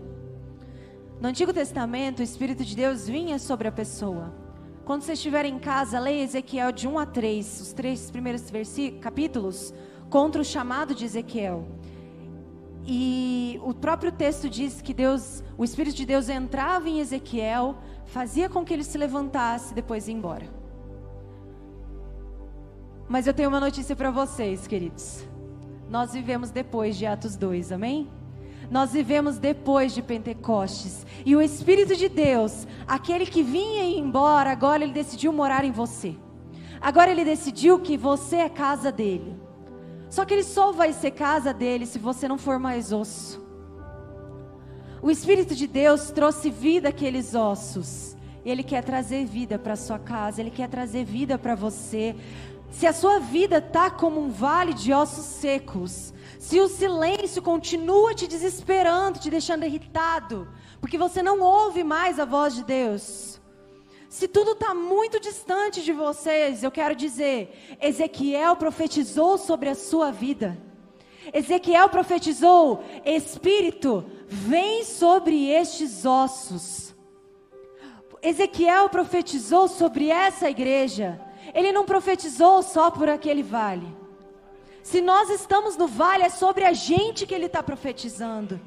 No 1.19 1.29
Antigo 1.29 1.51
Testamento, 1.51 2.19
o 2.19 2.23
Espírito 2.23 2.63
de 2.63 2.75
Deus 2.75 3.07
vinha 3.07 3.39
sobre 3.39 3.67
a 3.67 3.71
pessoa. 3.71 4.44
Quando 4.85 5.01
você 5.01 5.13
estiver 5.13 5.45
em 5.45 5.57
casa, 5.57 5.99
leia 5.99 6.23
Ezequiel 6.23 6.71
de 6.71 6.87
1 6.87 6.99
a 6.99 7.05
3, 7.07 7.61
os 7.61 7.73
três 7.73 8.11
primeiros 8.11 8.43
capítulos, 9.01 9.73
contra 10.11 10.39
o 10.39 10.45
chamado 10.45 10.93
de 10.93 11.03
Ezequiel. 11.03 11.67
E 12.85 13.59
o 13.63 13.73
próprio 13.73 14.11
texto 14.11 14.47
diz 14.47 14.83
que 14.83 14.93
Deus, 14.93 15.43
o 15.57 15.63
Espírito 15.63 15.95
de 15.95 16.05
Deus 16.05 16.29
entrava 16.29 16.87
em 16.87 16.99
Ezequiel, 16.99 17.77
fazia 18.05 18.47
com 18.47 18.63
que 18.63 18.71
ele 18.71 18.83
se 18.83 18.95
levantasse 18.95 19.71
e 19.71 19.75
depois 19.75 20.07
ia 20.07 20.13
embora. 20.13 20.47
Mas 23.09 23.25
eu 23.25 23.33
tenho 23.33 23.49
uma 23.49 23.59
notícia 23.59 23.95
para 23.95 24.11
vocês, 24.11 24.67
queridos. 24.67 25.27
Nós 25.89 26.13
vivemos 26.13 26.51
depois 26.51 26.95
de 26.95 27.07
Atos 27.07 27.35
2, 27.35 27.71
amém? 27.71 28.07
Nós 28.69 28.91
vivemos 28.93 29.37
depois 29.37 29.93
de 29.93 30.01
Pentecostes. 30.01 31.05
E 31.25 31.35
o 31.35 31.41
Espírito 31.41 31.95
de 31.95 32.09
Deus, 32.09 32.67
aquele 32.87 33.25
que 33.25 33.43
vinha 33.43 33.83
e 33.83 33.93
ia 33.93 33.99
embora, 33.99 34.51
agora 34.51 34.83
ele 34.83 34.93
decidiu 34.93 35.31
morar 35.31 35.63
em 35.63 35.71
você. 35.71 36.15
Agora 36.81 37.11
ele 37.11 37.25
decidiu 37.25 37.79
que 37.79 37.97
você 37.97 38.37
é 38.37 38.49
casa 38.49 38.91
dele. 38.91 39.35
Só 40.09 40.23
que 40.23 40.33
ele 40.33 40.43
só 40.43 40.71
vai 40.71 40.93
ser 40.93 41.11
casa 41.11 41.53
dele 41.53 41.85
se 41.85 41.99
você 41.99 42.27
não 42.27 42.37
for 42.37 42.59
mais 42.59 42.91
osso. 42.91 43.43
O 45.01 45.11
Espírito 45.11 45.53
de 45.53 45.67
Deus 45.67 46.09
trouxe 46.09 46.49
vida 46.49 46.89
àqueles 46.89 47.35
ossos. 47.35 48.15
Ele 48.45 48.63
quer 48.63 48.83
trazer 48.83 49.25
vida 49.25 49.57
para 49.57 49.75
sua 49.75 49.99
casa, 49.99 50.39
ele 50.39 50.51
quer 50.51 50.69
trazer 50.69 51.03
vida 51.03 51.37
para 51.37 51.55
você. 51.55 52.15
Se 52.71 52.85
a 52.85 52.93
sua 52.93 53.19
vida 53.19 53.61
tá 53.61 53.89
como 53.89 54.19
um 54.19 54.29
vale 54.29 54.73
de 54.73 54.93
ossos 54.93 55.25
secos, 55.25 56.13
se 56.45 56.59
o 56.59 56.67
silêncio 56.67 57.41
continua 57.41 58.13
te 58.13 58.27
desesperando, 58.27 59.17
te 59.17 59.31
deixando 59.31 59.65
irritado, 59.65 60.47
porque 60.79 60.95
você 60.95 61.23
não 61.23 61.39
ouve 61.41 61.83
mais 61.83 62.19
a 62.19 62.25
voz 62.25 62.53
de 62.53 62.63
Deus. 62.63 63.41
Se 64.07 64.27
tudo 64.27 64.51
está 64.51 64.71
muito 64.71 65.19
distante 65.19 65.83
de 65.83 65.91
vocês, 65.91 66.61
eu 66.61 66.69
quero 66.69 66.95
dizer: 66.95 67.77
Ezequiel 67.81 68.55
profetizou 68.57 69.39
sobre 69.39 69.69
a 69.69 69.73
sua 69.73 70.11
vida. 70.11 70.55
Ezequiel 71.33 71.89
profetizou: 71.89 72.83
Espírito, 73.03 74.05
vem 74.27 74.83
sobre 74.83 75.49
estes 75.49 76.05
ossos. 76.05 76.93
Ezequiel 78.21 78.87
profetizou 78.89 79.67
sobre 79.67 80.09
essa 80.09 80.47
igreja. 80.47 81.19
Ele 81.55 81.71
não 81.71 81.85
profetizou 81.85 82.61
só 82.61 82.91
por 82.91 83.09
aquele 83.09 83.41
vale. 83.41 84.04
Se 84.85 85.01
nós 85.01 85.31
estamos 85.31 85.75
no 85.75 85.87
vale, 85.87 86.21
é 86.21 86.29
sobre 86.29 86.63
a 86.63 86.71
gente 86.71 87.25
que 87.25 87.33
ele 87.33 87.47
está 87.47 87.63
profetizando. 87.63 88.61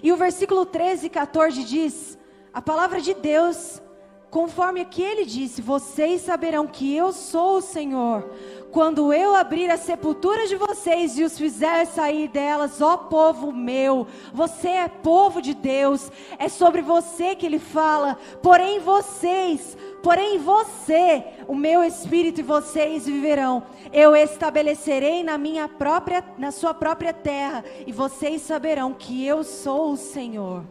E 0.00 0.12
o 0.12 0.16
versículo 0.16 0.64
13 0.64 1.06
e 1.06 1.10
14 1.10 1.64
diz: 1.64 2.16
A 2.52 2.62
palavra 2.62 3.00
de 3.00 3.12
Deus, 3.12 3.82
conforme 4.30 4.82
aqui 4.82 5.02
ele 5.02 5.24
disse: 5.24 5.60
Vocês 5.60 6.20
saberão 6.20 6.64
que 6.64 6.94
eu 6.94 7.12
sou 7.12 7.56
o 7.56 7.60
Senhor, 7.60 8.30
quando 8.70 9.12
eu 9.12 9.34
abrir 9.34 9.68
as 9.68 9.80
sepulturas 9.80 10.48
de 10.48 10.54
vocês 10.54 11.18
e 11.18 11.24
os 11.24 11.36
fizer 11.36 11.86
sair 11.86 12.28
delas, 12.28 12.80
ó 12.80 12.96
povo 12.96 13.50
meu, 13.50 14.06
você 14.32 14.68
é 14.68 14.88
povo 14.88 15.42
de 15.42 15.54
Deus, 15.54 16.08
é 16.38 16.48
sobre 16.48 16.82
você 16.82 17.34
que 17.34 17.46
ele 17.46 17.58
fala, 17.58 18.16
porém 18.40 18.78
vocês 18.78 19.76
Porém, 20.04 20.36
você, 20.36 21.24
o 21.48 21.54
meu 21.54 21.82
espírito 21.82 22.40
e 22.40 22.42
vocês 22.42 23.06
viverão. 23.06 23.62
Eu 23.90 24.14
estabelecerei 24.14 25.24
na 25.24 25.38
minha 25.38 25.66
própria, 25.66 26.22
na 26.36 26.50
sua 26.50 26.74
própria 26.74 27.14
terra, 27.14 27.64
e 27.86 27.90
vocês 27.90 28.42
saberão 28.42 28.92
que 28.92 29.24
eu 29.24 29.42
sou 29.42 29.92
o 29.92 29.96
Senhor. 29.96 30.62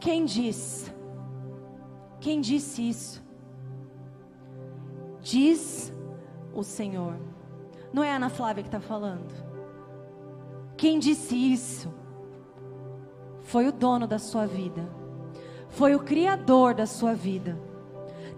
Quem 0.00 0.24
diz? 0.24 0.90
Quem 2.18 2.40
disse 2.40 2.88
isso? 2.88 3.22
Diz 5.20 5.92
o 6.54 6.62
Senhor. 6.62 7.14
Não 7.92 8.02
é 8.02 8.10
a 8.10 8.16
Ana 8.16 8.30
Flávia 8.30 8.62
que 8.62 8.68
está 8.68 8.80
falando. 8.80 9.34
Quem 10.78 10.98
disse 10.98 11.36
isso? 11.36 11.92
Foi 13.42 13.66
o 13.66 13.72
dono 13.72 14.06
da 14.06 14.18
sua 14.18 14.46
vida 14.46 14.97
foi 15.70 15.94
o 15.94 16.00
Criador 16.00 16.74
da 16.74 16.86
sua 16.86 17.14
vida. 17.14 17.58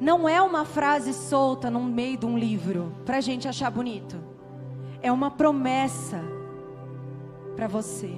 Não 0.00 0.28
é 0.28 0.40
uma 0.40 0.64
frase 0.64 1.12
solta 1.12 1.70
no 1.70 1.82
meio 1.82 2.16
de 2.16 2.26
um 2.26 2.38
livro 2.38 2.92
para 3.04 3.18
a 3.18 3.20
gente 3.20 3.46
achar 3.46 3.70
bonito. 3.70 4.16
É 5.02 5.12
uma 5.12 5.30
promessa 5.30 6.20
para 7.54 7.66
você. 7.66 8.10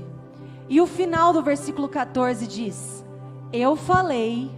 E 0.69 0.81
o 0.81 0.87
final 0.87 1.33
do 1.33 1.43
versículo 1.43 1.89
14 1.89 2.47
diz: 2.47 3.05
Eu 3.53 3.75
falei 3.75 4.51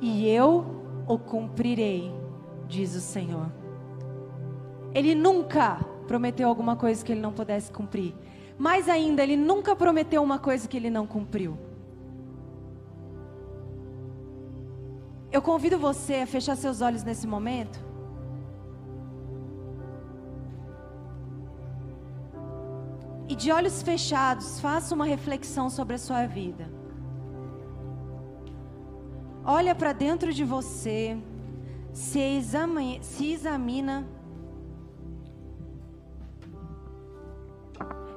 e 0.00 0.28
eu 0.28 0.82
o 1.08 1.18
cumprirei, 1.18 2.12
diz 2.68 2.94
o 2.94 3.00
Senhor. 3.00 3.50
Ele 4.94 5.14
nunca 5.14 5.80
prometeu 6.06 6.48
alguma 6.48 6.76
coisa 6.76 7.04
que 7.04 7.12
ele 7.12 7.20
não 7.20 7.32
pudesse 7.32 7.70
cumprir. 7.70 8.14
Mais 8.58 8.88
ainda, 8.88 9.22
ele 9.22 9.36
nunca 9.36 9.74
prometeu 9.74 10.22
uma 10.22 10.38
coisa 10.38 10.68
que 10.68 10.76
ele 10.76 10.90
não 10.90 11.06
cumpriu. 11.06 11.56
Eu 15.32 15.40
convido 15.40 15.78
você 15.78 16.16
a 16.16 16.26
fechar 16.26 16.56
seus 16.56 16.80
olhos 16.80 17.04
nesse 17.04 17.26
momento. 17.26 17.78
E 23.28 23.36
de 23.36 23.52
olhos 23.52 23.80
fechados, 23.80 24.58
faça 24.58 24.92
uma 24.92 25.04
reflexão 25.04 25.70
sobre 25.70 25.94
a 25.94 25.98
sua 25.98 26.26
vida. 26.26 26.68
Olha 29.44 29.72
para 29.72 29.92
dentro 29.92 30.32
de 30.32 30.44
você, 30.44 31.16
se 31.92 32.18
examina, 32.18 33.02
se 33.02 33.32
examina. 33.32 34.06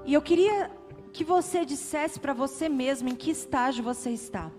E 0.03 0.15
eu 0.15 0.21
queria 0.21 0.71
que 1.13 1.23
você 1.23 1.63
dissesse 1.63 2.19
para 2.19 2.33
você 2.33 2.67
mesmo 2.67 3.07
em 3.07 3.15
que 3.15 3.29
estágio 3.29 3.83
você 3.83 4.09
está. 4.09 4.51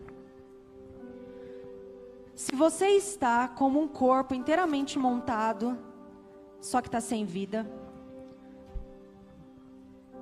Se 2.35 2.55
você 2.55 2.89
está 2.89 3.47
como 3.47 3.80
um 3.80 3.87
corpo 3.87 4.35
inteiramente 4.35 4.99
montado, 4.99 5.78
só 6.61 6.80
que 6.80 6.89
está 6.89 7.01
sem 7.01 7.24
vida. 7.24 7.70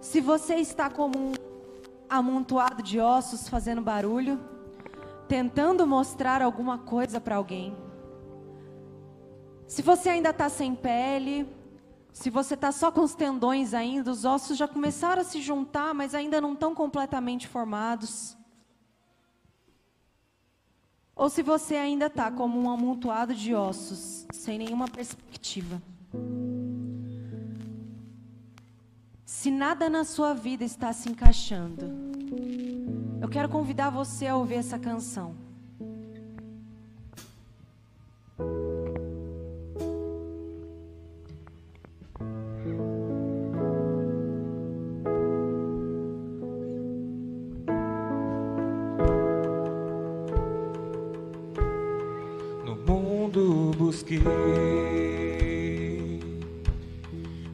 Se 0.01 0.21
você 0.21 0.57
está 0.57 0.91
como 0.91 1.19
um 1.19 1.33
amontoado 2.11 2.83
de 2.83 3.01
ossos 3.01 3.49
fazendo 3.49 3.81
barulho, 3.81 4.39
tentando 5.27 5.87
mostrar 5.87 6.43
alguma 6.43 6.77
coisa 6.77 7.19
para 7.19 7.37
alguém. 7.37 7.75
Se 9.67 9.81
você 9.81 10.11
ainda 10.11 10.29
está 10.29 10.51
sem 10.51 10.75
pele, 10.75 11.49
se 12.13 12.29
você 12.29 12.53
está 12.53 12.71
só 12.71 12.93
com 12.93 13.01
os 13.01 13.15
tendões 13.15 13.73
ainda, 13.73 14.11
os 14.11 14.27
ossos 14.27 14.59
já 14.59 14.69
começaram 14.69 15.23
a 15.23 15.25
se 15.25 15.41
juntar, 15.41 15.95
mas 15.95 16.15
ainda 16.15 16.43
não 16.43 16.53
estão 16.53 16.75
completamente 16.75 17.49
formados 17.49 18.37
ou 21.23 21.31
se 21.31 21.41
você 21.41 21.77
ainda 21.77 22.07
está 22.07 22.33
como 22.33 22.61
um 22.61 22.69
amontoado 22.69 23.33
de 23.33 23.55
ossos, 23.55 24.27
sem 24.33 24.59
nenhuma 24.59 24.89
perspectiva. 24.89 25.81
Se 29.25 29.49
nada 29.49 29.89
na 29.89 30.03
sua 30.03 30.35
vida 30.35 30.65
está 30.65 30.93
se 30.93 31.09
encaixando, 31.09 31.87
eu 33.21 33.29
quero 33.29 33.49
convidar 33.49 33.89
você 33.89 34.27
a 34.27 34.37
ouvir 34.37 34.57
essa 34.57 34.81
canção. 34.81 35.37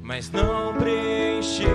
mas 0.03 0.31
não 0.33 0.75
preencheu-me. 0.75 1.69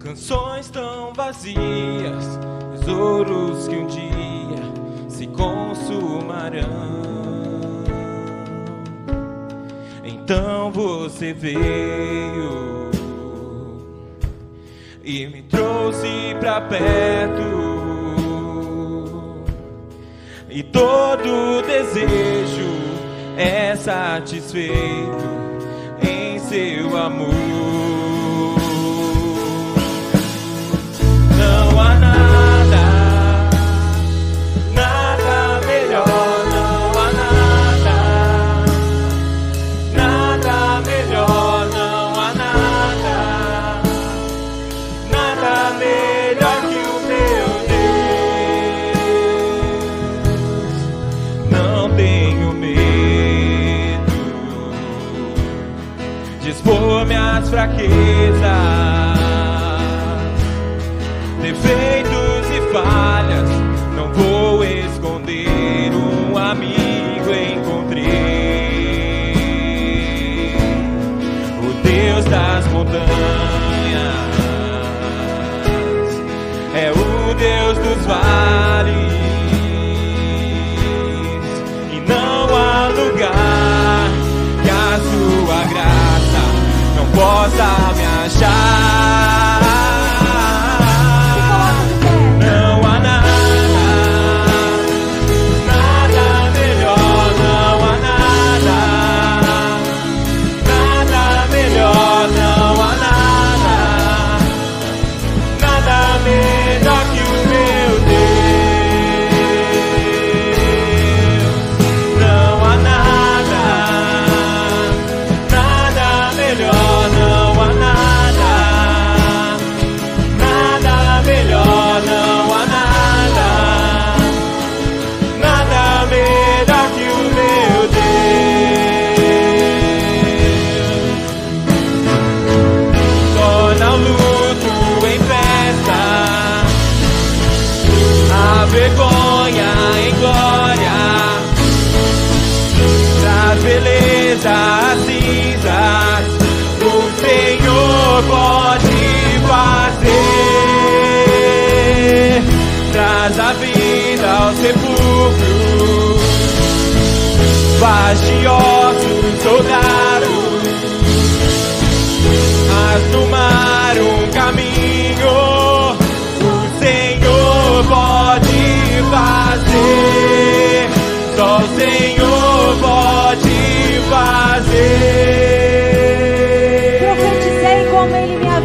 Canções 0.00 0.68
tão 0.70 1.14
vazias, 1.14 2.38
tesouros 2.72 3.68
que 3.68 3.76
um 3.76 3.86
dia 3.86 4.62
se 5.08 5.26
consumarão. 5.28 6.96
Então 10.04 10.72
você 10.72 11.32
veio 11.32 12.90
e 15.04 15.26
me 15.28 15.42
trouxe 15.42 16.34
pra 16.40 16.60
perto. 16.60 17.45
e 20.56 20.62
todo 20.62 21.60
desejo 21.66 22.70
é 23.36 23.76
satisfeito 23.76 24.72
em 26.00 26.38
seu 26.38 26.96
amor. 26.96 27.55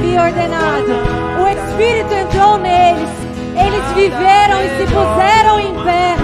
havia 0.02 0.24
ordenado. 0.24 0.92
O 1.40 1.48
Espírito 1.48 2.14
entrou 2.14 2.58
neles, 2.58 3.10
eles 3.56 3.86
viveram 3.94 4.62
e 4.62 4.70
se 4.78 4.86
puseram 4.92 5.60
em 5.60 5.74
pé, 5.84 6.16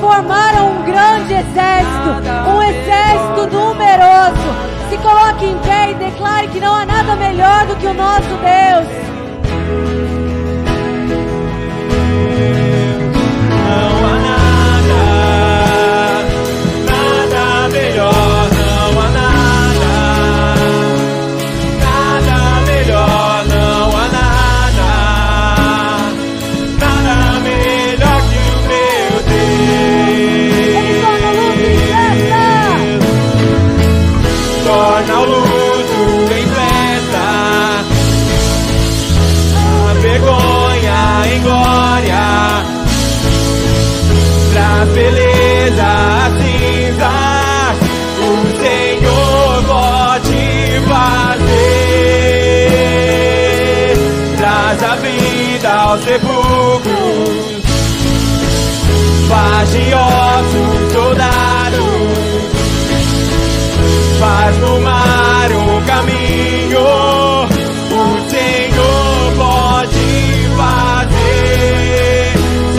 formaram 0.00 0.70
um 0.70 0.82
grande 0.84 1.34
exército, 1.34 2.10
um 2.48 2.62
exército 2.62 3.56
numeroso. 3.56 4.70
Se 4.88 4.98
coloque 4.98 5.44
em 5.44 5.58
pé 5.58 5.90
e 5.90 5.94
declare 5.94 6.48
que 6.48 6.60
não 6.60 6.74
há 6.74 6.86
nada 6.86 7.16
melhor 7.16 7.66
do 7.66 7.76
que 7.76 7.86
o 7.86 7.94
nosso 7.94 8.28
Deus. 8.28 9.19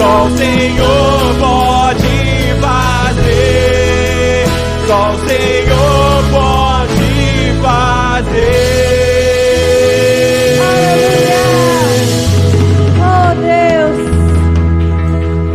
O 0.03 0.29
Senhor 0.37 1.35
pode 1.39 2.53
fazer. 2.59 4.45
Só 4.87 5.11
o 5.11 5.17
Senhor 5.27 6.23
pode 6.31 7.53
fazer. 7.61 8.61
Oh 12.97 13.33
Deus! 13.41 13.97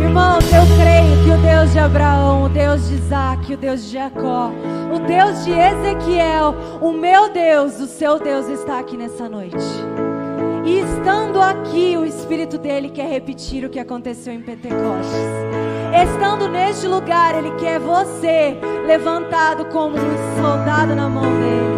Irmãos, 0.01 0.45
eu 0.53 0.65
creio 0.77 1.15
que 1.23 1.31
o 1.31 1.37
Deus 1.41 1.71
de 1.71 1.79
Abraão, 1.79 2.43
o 2.45 2.49
Deus 2.49 2.87
de 2.87 2.95
Isaac, 2.95 3.53
o 3.53 3.57
Deus 3.57 3.83
de 3.83 3.91
Jacó, 3.91 4.51
o 4.93 4.99
Deus 4.99 5.43
de 5.43 5.51
Ezequiel, 5.51 6.55
o 6.81 6.91
meu 6.93 7.29
Deus, 7.31 7.79
o 7.79 7.87
seu 7.87 8.19
Deus 8.19 8.47
está 8.47 8.79
aqui 8.79 8.95
nessa 8.97 9.27
noite. 9.27 9.57
E 10.67 10.79
estando 10.79 11.41
aqui, 11.41 11.95
o 11.97 12.03
Espírito 12.03 12.57
dele 12.57 12.89
quer 12.89 13.09
repetir 13.09 13.63
o 13.63 13.69
que 13.69 13.79
aconteceu 13.79 14.33
em 14.33 14.41
Pentecostes. 14.41 15.15
Estando 15.95 16.49
neste 16.49 16.85
lugar, 16.85 17.37
ele 17.37 17.51
quer 17.51 17.79
você 17.79 18.57
levantado 18.85 19.63
como 19.67 19.95
um 19.95 20.41
soldado 20.41 20.93
na 20.93 21.07
mão 21.07 21.23
dele. 21.23 21.77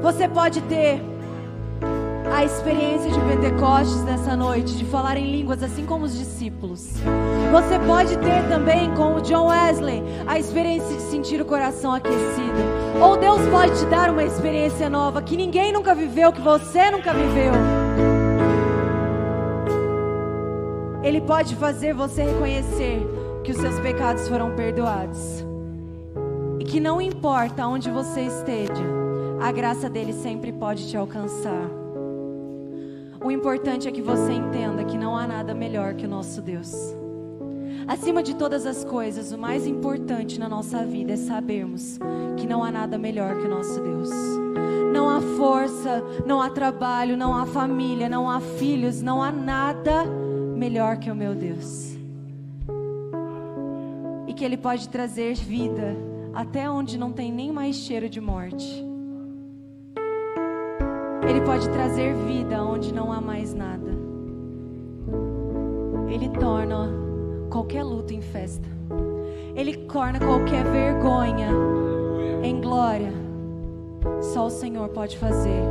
Você 0.00 0.28
pode 0.28 0.60
ter 0.62 1.02
a 2.32 2.44
experiência 2.44 3.10
de 3.10 3.20
Pentecostes 3.20 4.02
nessa 4.04 4.34
noite, 4.34 4.74
de 4.76 4.86
falar 4.86 5.18
em 5.18 5.30
línguas 5.30 5.62
assim 5.62 5.84
como 5.84 6.06
os 6.06 6.16
discípulos. 6.16 6.88
Você 7.52 7.78
pode 7.86 8.16
ter 8.16 8.48
também, 8.48 8.90
com 8.94 9.16
o 9.16 9.20
John 9.20 9.48
Wesley, 9.48 10.02
a 10.26 10.38
experiência 10.38 10.96
de 10.96 11.02
sentir 11.02 11.40
o 11.42 11.44
coração 11.44 11.92
aquecido. 11.92 12.56
Ou 13.02 13.18
Deus 13.18 13.40
pode 13.50 13.78
te 13.78 13.84
dar 13.86 14.10
uma 14.10 14.24
experiência 14.24 14.88
nova 14.88 15.20
que 15.20 15.36
ninguém 15.36 15.72
nunca 15.72 15.94
viveu, 15.94 16.32
que 16.32 16.40
você 16.40 16.90
nunca 16.90 17.12
viveu. 17.12 17.52
Ele 21.02 21.20
pode 21.20 21.54
fazer 21.56 21.92
você 21.92 22.22
reconhecer 22.22 23.06
que 23.44 23.52
os 23.52 23.58
seus 23.58 23.78
pecados 23.80 24.26
foram 24.26 24.56
perdoados. 24.56 25.44
E 26.58 26.64
que 26.64 26.80
não 26.80 26.98
importa 26.98 27.66
onde 27.66 27.90
você 27.90 28.22
esteja, 28.22 28.84
a 29.42 29.52
graça 29.52 29.90
dele 29.90 30.14
sempre 30.14 30.50
pode 30.50 30.88
te 30.88 30.96
alcançar. 30.96 31.81
O 33.24 33.30
importante 33.30 33.86
é 33.86 33.92
que 33.92 34.02
você 34.02 34.32
entenda 34.32 34.84
que 34.84 34.98
não 34.98 35.16
há 35.16 35.28
nada 35.28 35.54
melhor 35.54 35.94
que 35.94 36.04
o 36.04 36.08
nosso 36.08 36.42
Deus. 36.42 36.74
Acima 37.86 38.20
de 38.20 38.34
todas 38.34 38.66
as 38.66 38.84
coisas, 38.84 39.30
o 39.30 39.38
mais 39.38 39.64
importante 39.64 40.40
na 40.40 40.48
nossa 40.48 40.84
vida 40.84 41.12
é 41.12 41.16
sabermos 41.16 42.00
que 42.36 42.48
não 42.48 42.64
há 42.64 42.72
nada 42.72 42.98
melhor 42.98 43.38
que 43.38 43.46
o 43.46 43.48
nosso 43.48 43.80
Deus. 43.80 44.10
Não 44.92 45.08
há 45.08 45.20
força, 45.20 46.02
não 46.26 46.42
há 46.42 46.50
trabalho, 46.50 47.16
não 47.16 47.32
há 47.32 47.46
família, 47.46 48.08
não 48.08 48.28
há 48.28 48.40
filhos, 48.40 49.00
não 49.00 49.22
há 49.22 49.30
nada 49.30 50.04
melhor 50.56 50.96
que 50.96 51.10
o 51.10 51.14
meu 51.14 51.34
Deus. 51.34 51.96
E 54.26 54.34
que 54.34 54.44
Ele 54.44 54.56
pode 54.56 54.88
trazer 54.88 55.34
vida 55.34 55.96
até 56.34 56.68
onde 56.68 56.98
não 56.98 57.12
tem 57.12 57.32
nem 57.32 57.52
mais 57.52 57.76
cheiro 57.76 58.08
de 58.08 58.20
morte. 58.20 58.91
Ele 61.28 61.40
pode 61.40 61.68
trazer 61.70 62.14
vida 62.14 62.62
onde 62.62 62.92
não 62.92 63.12
há 63.12 63.20
mais 63.20 63.54
nada. 63.54 63.90
Ele 66.08 66.28
torna 66.28 66.90
qualquer 67.50 67.84
luto 67.84 68.12
em 68.12 68.20
festa. 68.20 68.68
Ele 69.54 69.76
torna 69.76 70.18
qualquer 70.18 70.64
vergonha 70.64 71.48
em 72.42 72.60
glória. 72.60 73.12
Só 74.20 74.46
o 74.46 74.50
Senhor 74.50 74.88
pode 74.88 75.16
fazer. 75.16 75.62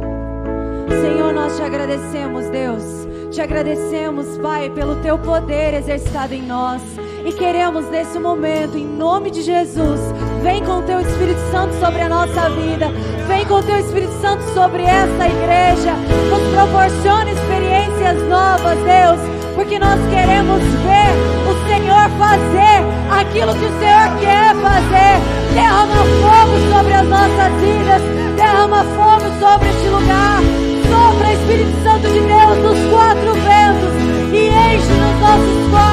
Senhor, 1.02 1.34
nós 1.34 1.56
te 1.58 1.64
agradecemos, 1.64 2.50
Deus. 2.50 2.84
Te 3.32 3.42
agradecemos, 3.42 4.38
Pai, 4.38 4.70
pelo 4.70 5.02
teu 5.02 5.18
poder 5.18 5.74
exercitado 5.74 6.34
em 6.34 6.42
nós. 6.42 6.82
E 7.26 7.32
queremos 7.32 7.86
nesse 7.90 8.20
momento, 8.20 8.78
em 8.78 8.86
nome 8.86 9.32
de 9.32 9.42
Jesus, 9.42 10.00
Vem 10.42 10.64
com 10.66 10.80
o 10.80 10.82
teu 10.82 11.00
Espírito 11.00 11.40
Santo 11.52 11.74
sobre 11.80 12.02
a 12.02 12.10
nossa 12.10 12.50
vida. 12.50 12.88
Vem 13.28 13.46
com 13.46 13.56
o 13.56 13.64
teu 13.64 13.78
Espírito 13.78 14.14
Santo 14.22 14.42
sobre 14.56 14.84
esta 14.84 15.28
igreja. 15.28 15.94
Nos 16.32 16.42
proporciona 16.56 17.32
experiências 17.32 18.18
novas, 18.28 18.78
Deus. 18.80 19.20
Porque 19.54 19.78
nós 19.78 20.00
queremos 20.10 20.62
ver 20.82 21.14
o 21.46 21.54
Senhor 21.68 22.10
fazer 22.18 22.82
aquilo 23.12 23.54
que 23.54 23.66
o 23.66 23.80
Senhor 23.80 24.18
quer 24.20 24.56
fazer. 24.56 25.22
Derrama 25.54 26.02
fogo 26.22 26.74
sobre 26.74 26.94
as 26.94 27.08
nossas 27.08 27.54
vidas. 27.62 28.02
Derrama 28.36 28.84
fogo 28.96 29.30
sobre 29.40 29.70
este 29.70 29.88
lugar. 29.90 30.40
Sopra, 30.90 31.34
Espírito 31.34 31.84
Santo 31.84 32.08
de 32.08 32.20
Deus, 32.20 32.58
nos 32.64 32.92
quatro 32.92 33.34
ventos. 33.34 33.94
E 34.34 34.48
enche 34.48 34.94
nos 34.94 35.20
nossos 35.20 35.70
corpos 35.70 35.91